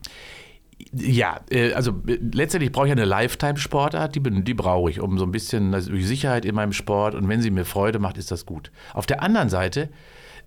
Ja, 0.92 1.40
äh, 1.50 1.72
also 1.72 2.02
äh, 2.06 2.18
letztendlich 2.32 2.72
brauche 2.72 2.86
ich 2.86 2.92
eine 2.92 3.04
Lifetime-Sportart, 3.04 4.14
die, 4.14 4.22
die 4.42 4.54
brauche 4.54 4.90
ich, 4.90 5.00
um 5.00 5.18
so 5.18 5.24
ein 5.24 5.32
bisschen 5.32 5.74
also 5.74 5.94
Sicherheit 5.96 6.44
in 6.44 6.54
meinem 6.54 6.72
Sport 6.72 7.14
und 7.14 7.28
wenn 7.28 7.42
sie 7.42 7.50
mir 7.50 7.64
Freude 7.64 7.98
macht, 7.98 8.16
ist 8.16 8.30
das 8.30 8.46
gut. 8.46 8.70
Auf 8.94 9.06
der 9.06 9.22
anderen 9.22 9.48
Seite 9.48 9.90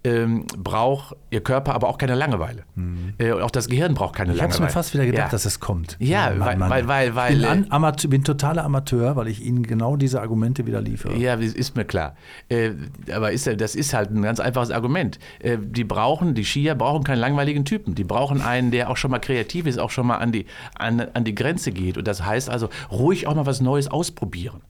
ähm, 0.03 0.45
braucht 0.57 1.15
ihr 1.29 1.41
Körper 1.41 1.75
aber 1.75 1.87
auch 1.87 1.97
keine 1.97 2.15
Langeweile. 2.15 2.63
Mhm. 2.75 3.13
Äh, 3.17 3.31
und 3.33 3.41
auch 3.41 3.51
das 3.51 3.67
Gehirn 3.67 3.93
braucht 3.93 4.15
keine 4.15 4.31
ich 4.31 4.37
Langeweile. 4.37 4.49
Ich 4.49 4.61
habe 4.61 4.65
mir 4.65 4.71
fast 4.71 4.93
wieder 4.93 5.05
gedacht, 5.05 5.27
ja. 5.27 5.31
dass 5.31 5.45
es 5.45 5.59
kommt. 5.59 5.95
Ja, 5.99 6.31
Mann, 6.31 6.59
Mann. 6.59 6.69
weil, 6.69 6.87
weil, 6.87 7.15
weil. 7.15 7.33
Ich 7.35 7.47
bin, 7.47 7.71
an, 7.71 7.95
bin 8.07 8.23
totaler 8.23 8.63
Amateur, 8.63 9.15
weil 9.15 9.27
ich 9.27 9.43
Ihnen 9.43 9.63
genau 9.63 9.95
diese 9.95 10.21
Argumente 10.21 10.65
wieder 10.65 10.81
liefere. 10.81 11.15
Ja, 11.15 11.35
ist 11.35 11.75
mir 11.75 11.85
klar. 11.85 12.15
Äh, 12.49 12.71
aber 13.13 13.31
ist, 13.31 13.47
das 13.47 13.75
ist 13.75 13.93
halt 13.93 14.11
ein 14.11 14.21
ganz 14.23 14.39
einfaches 14.39 14.71
Argument. 14.71 15.19
Äh, 15.39 15.57
die 15.61 15.83
brauchen, 15.83 16.33
die 16.33 16.45
Skier 16.45 16.75
brauchen 16.75 17.03
keinen 17.03 17.19
langweiligen 17.19 17.65
Typen. 17.65 17.93
Die 17.95 18.03
brauchen 18.03 18.41
einen, 18.41 18.71
der 18.71 18.89
auch 18.89 18.97
schon 18.97 19.11
mal 19.11 19.19
kreativ 19.19 19.67
ist, 19.67 19.79
auch 19.79 19.91
schon 19.91 20.07
mal 20.07 20.17
an 20.17 20.31
die, 20.31 20.45
an, 20.77 21.01
an 21.13 21.23
die 21.23 21.35
Grenze 21.35 21.71
geht. 21.71 21.97
Und 21.97 22.07
das 22.07 22.25
heißt 22.25 22.49
also, 22.49 22.69
ruhig 22.91 23.27
auch 23.27 23.35
mal 23.35 23.45
was 23.45 23.61
Neues 23.61 23.89
ausprobieren. 23.89 24.61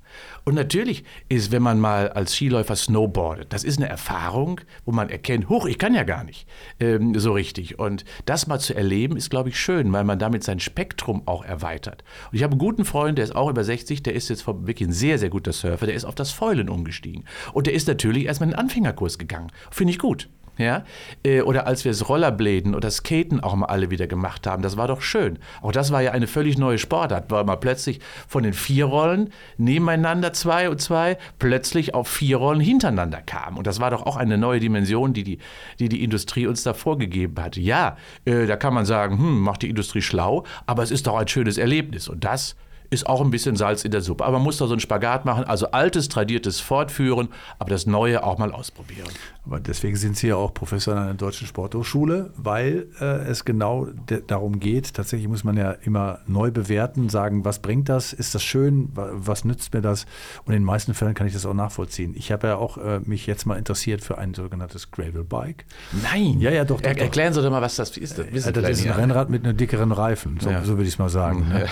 Und 0.43 0.56
natürlich 0.56 1.04
ist, 1.30 1.52
wenn 1.52 1.62
man 1.62 1.80
mal 1.80 2.10
als 2.10 2.34
Skiläufer 2.34 2.76
snowboardet, 2.76 3.54
das 3.54 3.63
ist 3.63 3.78
eine 3.78 3.89
Erfahrung, 3.89 4.62
wo 4.86 4.91
man 4.91 5.10
erkennt, 5.10 5.50
huch, 5.50 5.65
ich 5.65 5.78
kann 5.78 5.93
ja 5.93 6.04
gar 6.04 6.24
nicht 6.24 6.47
ähm, 6.80 7.17
so 7.17 7.34
richtig. 7.34 7.80
Und 7.80 8.06
das 8.26 8.47
mal 8.47 8.60
zu 8.60 8.74
erleben, 8.74 9.17
ist, 9.17 9.30
glaube 9.30 9.50
ich, 9.50 9.60
schön, 9.60 9.91
weil 9.93 10.04
man 10.04 10.19
damit 10.19 10.43
sein 10.43 10.60
Spektrum 10.60 11.28
auch 11.28 11.43
erweitert. 11.45 12.04
Und 12.32 12.38
ich 12.38 12.43
habe 12.43 12.52
einen 12.52 12.60
guten 12.60 12.86
Freund, 12.86 13.17
der 13.17 13.26
ist 13.26 13.36
auch 13.36 13.50
über 13.50 13.63
60, 13.63 14.04
der 14.04 14.15
ist 14.15 14.30
jetzt 14.30 14.47
wirklich 14.47 14.88
ein 14.88 14.93
sehr, 14.93 15.19
sehr 15.19 15.30
guter 15.30 15.54
Surfer, 15.54 15.86
der 15.86 15.95
ist 15.95 16.06
auf 16.06 16.15
das 16.15 16.32
Fäulen 16.32 16.69
umgestiegen. 16.69 17.26
Und 17.54 17.67
der 17.67 17.74
ist 17.74 17.88
natürlich 17.88 18.26
erstmal 18.26 18.50
in 18.50 18.56
den 18.56 18.60
Anfängerkurs 18.60 19.17
gegangen. 19.17 19.52
Finde 19.69 19.91
ich 19.91 20.00
gut. 20.00 20.30
Ja? 20.62 20.84
Äh, 21.24 21.41
oder 21.41 21.67
als 21.67 21.84
wir 21.84 21.91
das 21.91 22.08
Rollerbladen 22.08 22.76
oder 22.76 22.89
Skaten 22.89 23.39
auch 23.41 23.56
mal 23.56 23.65
alle 23.67 23.89
wieder 23.89 24.08
gemacht 24.08 24.47
haben, 24.47 24.62
das 24.62 24.78
war 24.78 24.88
doch 24.88 25.02
schön. 25.02 25.39
Auch 25.62 25.71
das 25.71 25.91
war 25.91 26.02
ja 26.02 26.12
eine 26.12 26.28
völlig 26.28 26.58
neue 26.58 26.78
Sportart, 26.78 27.32
weil 27.32 27.43
man 27.43 27.60
plötzlich 27.60 28.00
von 28.28 28.43
den 28.43 28.54
vier 28.54 28.86
Rollen 28.86 29.32
nebeneinander 29.58 30.34
zwei 30.34 30.69
und 30.69 30.80
zwei 30.80 31.17
plötzlich 31.39 31.93
auf 31.93 32.08
vier 32.08 32.38
Rollen 32.38 32.60
hintereinander 32.60 33.21
kam. 33.21 33.58
Und 33.58 33.67
das 33.67 33.80
war 33.80 33.91
doch 33.91 34.06
auch 34.06 34.15
eine 34.15 34.38
neue 34.38 34.60
Dimension, 34.60 35.13
die 35.13 35.24
die, 35.24 35.39
die, 35.80 35.89
die 35.89 36.04
Industrie 36.04 36.47
uns 36.47 36.63
da 36.63 36.74
vorgegeben 36.74 37.41
hat. 37.41 37.58
Ja, 37.58 37.97
äh, 38.26 38.45
da 38.45 38.56
kann 38.56 38.74
man 38.74 38.86
sagen, 38.86 39.17
hm, 39.17 39.39
macht 39.39 39.63
die 39.63 39.69
Industrie 39.69 40.02
schlau, 40.02 40.45
aber 40.65 40.84
es 40.84 40.91
ist 40.91 41.08
doch 41.08 41.17
ein 41.17 41.28
schönes 41.28 41.58
Erlebnis. 41.58 42.08
Und 42.08 42.24
das 42.24 42.56
ist 42.92 43.08
auch 43.08 43.22
ein 43.22 43.32
bisschen 43.32 43.56
Salz 43.56 43.86
in 43.86 43.92
der 43.92 44.02
Suppe. 44.02 44.26
Aber 44.26 44.38
man 44.38 44.44
muss 44.44 44.58
da 44.58 44.68
so 44.68 44.74
einen 44.74 44.82
Spagat 44.82 45.24
machen, 45.26 45.46
also 45.46 45.72
altes, 45.72 46.10
tradiertes 46.10 46.60
fortführen, 46.60 47.30
aber 47.58 47.70
das 47.70 47.88
Neue 47.88 48.24
auch 48.24 48.38
mal 48.38 48.52
ausprobieren. 48.52 49.08
Aber 49.46 49.60
deswegen 49.60 49.96
sind 49.96 50.18
Sie 50.18 50.28
ja 50.28 50.36
auch 50.36 50.54
Professor 50.54 50.96
an 50.96 51.06
der 51.06 51.14
Deutschen 51.16 51.48
Sporthochschule, 51.48 52.32
weil 52.36 52.88
äh, 53.00 53.06
es 53.30 53.46
genau 53.46 53.88
darum 54.28 54.60
geht, 54.60 54.94
tatsächlich 54.94 55.30
muss 55.30 55.44
man 55.44 55.56
ja 55.58 55.72
immer 55.72 56.20
neu 56.28 56.52
bewerten, 56.52 57.10
sagen, 57.10 57.46
was 57.46 57.60
bringt 57.60 57.88
das, 57.88 58.12
ist 58.12 58.36
das 58.36 58.44
schön, 58.44 58.90
was 58.94 59.46
nützt 59.46 59.74
mir 59.74 59.82
das? 59.82 60.06
Und 60.46 60.54
in 60.54 60.62
den 60.62 60.66
meisten 60.66 60.94
Fällen 60.94 61.14
kann 61.14 61.26
ich 61.26 61.34
das 61.34 61.46
auch 61.46 61.54
nachvollziehen. 61.54 62.14
Ich 62.16 62.32
habe 62.32 62.48
ja 62.48 62.58
auch 62.58 62.78
äh, 62.78 63.00
mich 63.00 63.26
jetzt 63.26 63.46
mal 63.46 63.58
interessiert 63.58 64.04
für 64.04 64.18
ein 64.18 64.34
sogenanntes 64.34 64.92
Gravel 64.92 65.24
Bike. 65.24 65.66
Nein. 66.04 66.42
Ja, 66.42 66.52
ja, 66.52 66.66
doch. 66.66 66.82
doch, 66.82 66.90
er, 66.90 66.98
Erklären 67.00 67.34
Sie 67.34 67.42
doch 67.42 67.50
mal, 67.50 67.62
was 67.62 67.78
das 67.78 67.96
ist. 67.98 68.18
Das, 68.18 68.26
ja, 68.46 68.52
das 68.52 68.80
ist 68.80 68.86
ein 68.86 68.92
Rennrad 68.92 69.30
mit 69.30 69.46
einem 69.46 69.56
dickeren 69.56 69.94
Reifen, 69.94 70.40
so, 70.42 70.50
ja. 70.50 70.62
so 70.64 70.74
würde 70.74 70.84
ich 70.84 70.96
es 70.96 71.00
mal 71.00 71.10
sagen. 71.10 71.48
Ne? 71.48 71.66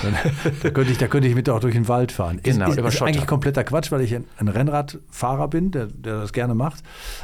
da, 0.64 0.70
könnte 0.72 0.92
ich, 0.92 0.98
da 0.98 1.09
könnte 1.10 1.28
ich 1.28 1.36
mit 1.36 1.50
auch 1.50 1.60
durch 1.60 1.74
den 1.74 1.88
Wald 1.88 2.12
fahren. 2.12 2.40
Genau, 2.44 2.70
ist, 2.70 2.78
ist, 2.78 2.86
ist 2.86 3.02
eigentlich 3.02 3.28
kompletter 3.28 3.64
Quatsch, 3.64 3.92
weil 3.92 4.02
ich 4.02 4.16
ein, 4.16 4.26
ein 4.38 4.48
Rennradfahrer 4.48 5.48
bin, 5.48 5.72
der, 5.72 5.88
der 5.88 6.22
das 6.22 6.34
gerne 6.34 6.56
macht. 6.56 6.84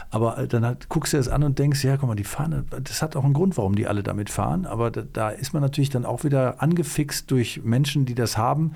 Aber 0.09 0.37
äh, 0.37 0.47
dann 0.47 0.65
halt, 0.65 0.89
guckst 0.89 1.13
du 1.13 1.17
es 1.17 1.27
an 1.27 1.43
und 1.43 1.59
denkst, 1.59 1.83
ja, 1.83 1.97
guck 1.97 2.07
mal, 2.09 2.15
die 2.15 2.23
fahren, 2.23 2.65
das 2.83 3.01
hat 3.01 3.15
auch 3.15 3.23
einen 3.23 3.33
Grund, 3.33 3.57
warum 3.57 3.75
die 3.75 3.87
alle 3.87 4.03
damit 4.03 4.29
fahren. 4.29 4.65
Aber 4.65 4.91
da, 4.91 5.01
da 5.01 5.29
ist 5.29 5.53
man 5.53 5.61
natürlich 5.61 5.89
dann 5.89 6.05
auch 6.05 6.23
wieder 6.23 6.61
angefixt 6.61 7.31
durch 7.31 7.61
Menschen, 7.63 8.05
die 8.05 8.15
das 8.15 8.37
haben. 8.37 8.75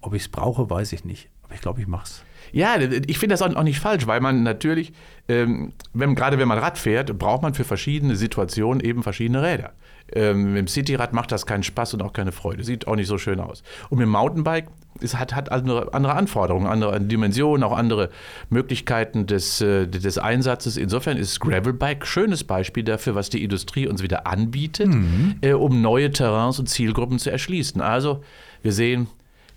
Ob 0.00 0.14
ich 0.14 0.22
es 0.22 0.28
brauche, 0.28 0.70
weiß 0.70 0.92
ich 0.92 1.04
nicht. 1.04 1.28
Aber 1.42 1.54
ich 1.54 1.60
glaube, 1.60 1.80
ich 1.80 1.86
mache 1.86 2.04
es. 2.04 2.24
Ja, 2.52 2.76
ich 2.78 3.18
finde 3.18 3.34
das 3.34 3.42
auch 3.42 3.62
nicht 3.62 3.80
falsch, 3.80 4.06
weil 4.06 4.20
man 4.20 4.42
natürlich, 4.42 4.92
ähm, 5.28 5.72
wenn, 5.92 6.14
gerade 6.14 6.38
wenn 6.38 6.48
man 6.48 6.58
Rad 6.58 6.78
fährt, 6.78 7.16
braucht 7.18 7.42
man 7.42 7.54
für 7.54 7.64
verschiedene 7.64 8.16
Situationen 8.16 8.80
eben 8.80 9.02
verschiedene 9.02 9.42
Räder. 9.42 9.72
Ähm, 10.12 10.54
mit 10.54 10.58
dem 10.58 10.68
Cityrad 10.68 11.12
macht 11.12 11.32
das 11.32 11.46
keinen 11.46 11.62
Spaß 11.62 11.94
und 11.94 12.02
auch 12.02 12.12
keine 12.12 12.32
Freude. 12.32 12.64
Sieht 12.64 12.86
auch 12.86 12.96
nicht 12.96 13.08
so 13.08 13.18
schön 13.18 13.40
aus. 13.40 13.62
Und 13.88 13.98
mit 13.98 14.06
dem 14.06 14.10
Mountainbike 14.10 14.66
es 15.02 15.16
hat, 15.16 15.34
hat 15.34 15.52
andere, 15.52 15.94
andere 15.94 16.14
Anforderungen, 16.14 16.66
andere 16.66 17.00
Dimensionen, 17.00 17.62
auch 17.62 17.76
andere 17.76 18.10
Möglichkeiten 18.50 19.26
des, 19.26 19.60
äh, 19.60 19.86
des 19.86 20.18
Einsatzes. 20.18 20.76
Insofern 20.76 21.16
ist 21.16 21.40
Gravelbike 21.40 22.02
ein 22.02 22.06
schönes 22.06 22.44
Beispiel 22.44 22.84
dafür, 22.84 23.14
was 23.14 23.30
die 23.30 23.42
Industrie 23.42 23.86
uns 23.86 24.02
wieder 24.02 24.26
anbietet, 24.26 24.88
mhm. 24.88 25.36
äh, 25.40 25.52
um 25.52 25.80
neue 25.80 26.10
Terrains 26.10 26.58
und 26.58 26.68
Zielgruppen 26.68 27.18
zu 27.18 27.30
erschließen. 27.30 27.80
Also 27.80 28.22
wir 28.62 28.72
sehen, 28.72 29.08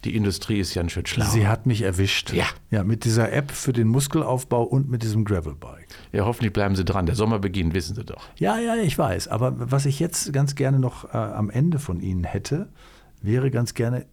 die 0.04 0.16
Industrie 0.16 0.60
ist 0.60 0.74
ja 0.74 0.82
ein 0.82 0.90
schön 0.90 1.06
schlau. 1.06 1.26
Sie 1.26 1.48
hat 1.48 1.66
mich 1.66 1.82
erwischt. 1.82 2.34
Ja. 2.34 2.46
Ja, 2.70 2.84
mit 2.84 3.06
dieser 3.06 3.32
App 3.32 3.52
für 3.52 3.74
den 3.74 3.88
Muskelaufbau 3.88 4.64
und 4.64 4.90
mit 4.90 5.04
diesem 5.04 5.26
Gravelbike. 5.26 5.88
Ja, 6.12 6.26
hoffentlich 6.26 6.54
bleiben 6.54 6.76
Sie 6.76 6.86
dran. 6.86 7.06
Der 7.06 7.16
Sommer 7.16 7.40
beginnt, 7.40 7.74
wissen 7.74 7.96
Sie 7.96 8.04
doch. 8.04 8.24
Ja, 8.38 8.60
ja, 8.60 8.76
ich 8.76 8.98
weiß. 8.98 9.28
Aber 9.28 9.54
was 9.58 9.86
ich 9.86 10.00
jetzt 10.00 10.34
ganz 10.34 10.56
gerne 10.56 10.80
noch 10.80 11.14
äh, 11.14 11.18
am 11.18 11.50
Ende 11.50 11.80
von 11.80 12.00
Ihnen 12.00 12.24
hätte, 12.24 12.70
wäre 13.22 13.52
ganz 13.52 13.74
gerne, 13.74 14.06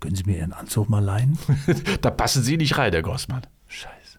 können 0.00 0.16
Sie 0.16 0.24
mir 0.24 0.38
Ihren 0.38 0.52
Anzug 0.52 0.88
mal 0.88 1.02
leihen? 1.02 1.38
da 2.00 2.10
passen 2.10 2.42
Sie 2.42 2.56
nicht 2.56 2.76
rein, 2.76 2.92
Herr 2.92 3.02
Grossmann. 3.02 3.42
Scheiße. 3.66 4.18